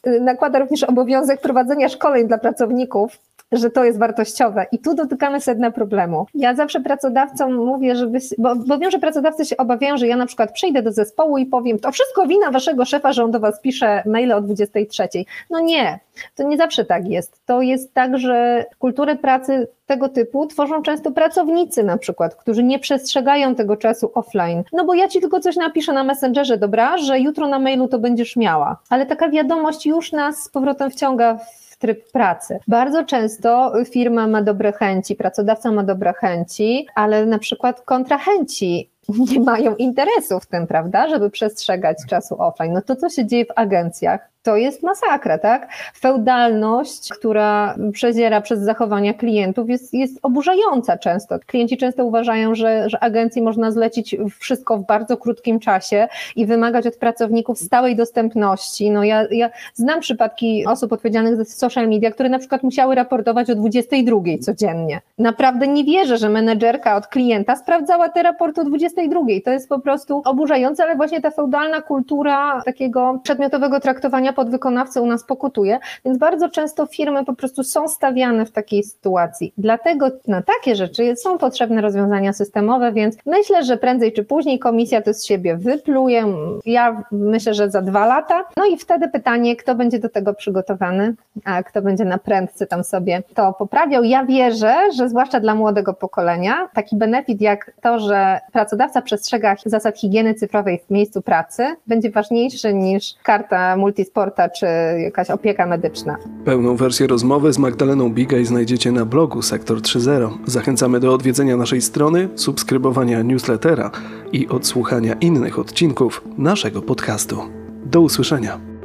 y, 0.08 0.22
nakłada 0.22 0.60
również 0.60 0.84
obowiązek 0.84 1.42
prowadzenia 1.42 1.90
szkoleń 1.90 2.28
dla 2.28 2.38
pracowników 2.38 3.20
że 3.52 3.70
to 3.70 3.84
jest 3.84 4.00
wartościowe. 4.00 4.66
I 4.72 4.80
tu 4.80 4.96
dotykamy 4.96 5.42
sedna 5.42 5.72
problemu. 5.72 6.26
Ja 6.34 6.56
zawsze 6.56 6.80
pracodawcom 6.82 7.54
mówię, 7.54 7.96
żeby, 7.96 8.20
bo, 8.38 8.56
bo 8.56 8.78
wiem, 8.78 8.92
że 8.92 9.00
pracodawcy 9.00 9.46
się 9.46 9.58
obawiają, 9.58 9.98
że 9.98 10.08
ja 10.08 10.16
na 10.16 10.26
przykład 10.26 10.52
przyjdę 10.52 10.82
do 10.82 10.92
zespołu 10.92 11.38
i 11.38 11.46
powiem, 11.46 11.80
to 11.80 11.92
wszystko 11.92 12.28
wina 12.28 12.52
waszego 12.52 12.86
szefa, 12.86 13.14
że 13.14 13.24
on 13.24 13.32
do 13.32 13.40
was 13.40 13.62
pisze 13.62 14.04
maile 14.06 14.32
o 14.32 14.42
23. 14.42 15.08
No 15.50 15.60
nie, 15.60 16.00
to 16.36 16.44
nie 16.44 16.58
zawsze 16.58 16.86
tak 16.86 17.08
jest. 17.08 17.46
To 17.46 17.62
jest 17.62 17.94
tak, 17.94 18.18
że 18.18 18.66
kulturę 18.80 19.16
pracy 19.16 19.68
tego 19.90 20.10
typu 20.10 20.48
tworzą 20.48 20.82
często 20.82 21.12
pracownicy 21.12 21.84
na 21.84 21.98
przykład, 21.98 22.36
którzy 22.36 22.64
nie 22.64 22.80
przestrzegają 22.80 23.56
tego 23.56 23.78
czasu 23.78 24.12
offline. 24.14 24.64
No 24.74 24.86
bo 24.86 24.94
ja 24.94 25.08
ci 25.08 25.22
tylko 25.22 25.40
coś 25.40 25.56
napiszę 25.56 25.94
na 25.94 26.04
Messengerze, 26.04 26.58
dobra, 26.58 26.98
że 26.98 27.20
jutro 27.20 27.48
na 27.48 27.60
mailu 27.60 27.88
to 27.88 28.00
będziesz 28.00 28.36
miała. 28.36 28.78
Ale 28.90 29.06
taka 29.06 29.30
wiadomość 29.30 29.86
już 29.86 30.12
nas 30.12 30.44
z 30.44 30.50
powrotem 30.50 30.92
wciąga 30.92 31.38
w 31.38 31.78
tryb 31.78 32.12
pracy. 32.12 32.60
Bardzo 32.68 33.04
często 33.04 33.74
firma 33.92 34.28
ma 34.28 34.42
dobre 34.42 34.72
chęci, 34.72 35.16
pracodawca 35.16 35.72
ma 35.72 35.84
dobre 35.84 36.14
chęci, 36.14 36.88
ale 36.96 37.26
na 37.26 37.40
przykład 37.40 37.82
kontrahenci 37.82 38.90
nie 39.32 39.40
mają 39.40 39.76
interesu 39.76 40.40
w 40.40 40.46
tym, 40.46 40.68
prawda, 40.68 41.10
żeby 41.10 41.30
przestrzegać 41.30 41.98
czasu 42.10 42.42
offline. 42.42 42.74
No 42.74 42.82
to, 42.82 42.96
co 42.96 43.10
się 43.10 43.26
dzieje 43.26 43.46
w 43.46 43.52
agencjach, 43.56 44.30
to 44.44 44.56
jest 44.56 44.84
masakra, 44.84 45.38
tak? 45.38 45.70
Feudalność, 46.00 47.10
która 47.10 47.76
przeziera 47.94 48.42
przez 48.42 48.60
zachowania 48.60 49.14
klientów, 49.14 49.70
jest, 49.70 49.94
jest 49.94 50.20
oburzająca 50.24 50.98
często. 50.98 51.40
Klienci 51.46 51.78
często 51.78 52.06
uważają, 52.06 52.56
że, 52.56 52.90
że 52.90 53.04
agencji 53.04 53.42
można 53.42 53.72
zlecić 53.72 54.16
wszystko 54.40 54.78
w 54.78 54.86
bardzo 54.86 55.18
krótkim 55.18 55.60
czasie 55.60 56.08
i 56.36 56.46
wymagać 56.46 56.88
od 56.88 56.96
pracowników 56.96 57.60
stałej 57.60 57.96
dostępności. 57.96 58.92
No 58.92 59.04
ja, 59.04 59.26
ja 59.32 59.50
znam 59.74 60.00
przypadki 60.00 60.66
osób 60.68 60.94
odpowiedzialnych 60.94 61.36
za 61.36 61.46
social 61.46 61.90
media, 61.90 62.12
które 62.12 62.30
na 62.30 62.40
przykład 62.40 62.64
musiały 62.64 62.96
raportować 62.96 63.50
o 63.50 63.56
22 63.56 64.20
codziennie. 64.42 65.02
Naprawdę 65.18 65.68
nie 65.68 65.84
wierzę, 65.84 66.18
że 66.18 66.30
menedżerka 66.30 66.96
od 66.96 67.08
klienta 67.08 67.56
sprawdzała 67.56 68.10
te 68.10 68.24
raporty 68.24 68.62
o 68.62 68.64
22. 68.64 69.20
To 69.46 69.52
jest 69.52 69.70
po 69.70 69.80
prostu 69.80 70.22
oburzające, 70.26 70.84
ale 70.84 70.96
właśnie 70.96 71.22
ta 71.22 71.32
feudalna 71.32 71.82
kultura 71.82 72.62
takiego 72.66 73.20
przedmiotowego 73.24 73.80
traktowania 73.80 74.29
podwykonawcy 74.34 75.02
u 75.02 75.06
nas 75.06 75.24
pokutuje, 75.24 75.80
więc 76.06 76.18
bardzo 76.18 76.50
często 76.50 76.86
firmy 76.86 77.26
po 77.26 77.34
prostu 77.34 77.64
są 77.64 77.88
stawiane 77.88 78.46
w 78.46 78.52
takiej 78.52 78.84
sytuacji. 78.84 79.54
Dlatego 79.58 80.08
na 80.28 80.42
takie 80.42 80.76
rzeczy 80.76 81.16
są 81.16 81.38
potrzebne 81.38 81.82
rozwiązania 81.82 82.34
systemowe, 82.34 82.92
więc 82.92 83.18
myślę, 83.26 83.64
że 83.64 83.78
prędzej 83.78 84.14
czy 84.14 84.24
później 84.24 84.60
komisja 84.60 85.02
to 85.02 85.14
z 85.14 85.26
siebie 85.26 85.58
wypluje. 85.58 86.26
Ja 86.66 87.04
myślę, 87.12 87.54
że 87.54 87.70
za 87.70 87.82
dwa 87.82 88.06
lata. 88.06 88.46
No 88.58 88.66
i 88.66 88.78
wtedy 88.78 89.08
pytanie, 89.08 89.56
kto 89.56 89.76
będzie 89.76 90.00
do 90.00 90.10
tego 90.10 90.34
przygotowany, 90.34 91.16
a 91.46 91.64
kto 91.64 91.82
będzie 91.82 92.06
na 92.06 92.18
prędce 92.18 92.68
tam 92.68 92.84
sobie 92.84 93.24
to 93.36 93.54
poprawiał. 93.54 94.04
Ja 94.04 94.26
wierzę, 94.26 94.76
że 94.98 95.10
zwłaszcza 95.10 95.40
dla 95.40 95.56
młodego 95.56 95.94
pokolenia, 95.94 96.70
taki 96.74 96.96
benefit 96.96 97.42
jak 97.42 97.72
to, 97.82 98.00
że 98.00 98.40
pracodawca 98.52 99.02
przestrzega 99.02 99.56
zasad 99.66 99.98
higieny 100.00 100.34
cyfrowej 100.34 100.80
w 100.88 100.90
miejscu 100.90 101.22
pracy, 101.22 101.76
będzie 101.88 102.12
ważniejszy 102.12 102.74
niż 102.74 103.16
karta 103.24 103.78
multisport 103.78 104.19
czy 104.50 104.66
jakaś 105.04 105.30
opieka 105.30 105.66
medyczna. 105.66 106.18
Pełną 106.46 106.76
wersję 106.76 107.08
rozmowy 107.08 107.54
z 107.54 107.58
Magdaleną 107.58 108.10
Bigaj 108.10 108.46
znajdziecie 108.46 108.92
na 108.92 109.06
blogu 109.06 109.42
Sektor 109.42 109.78
3.0. 109.78 110.30
Zachęcamy 110.46 111.00
do 111.00 111.14
odwiedzenia 111.14 111.58
naszej 111.58 111.82
strony, 111.82 112.30
subskrybowania 112.36 113.22
newslettera 113.22 113.92
i 114.32 114.48
odsłuchania 114.48 115.14
innych 115.14 115.60
odcinków 115.60 116.22
naszego 116.38 116.82
podcastu. 116.82 117.38
Do 117.86 118.02
usłyszenia. 118.02 118.79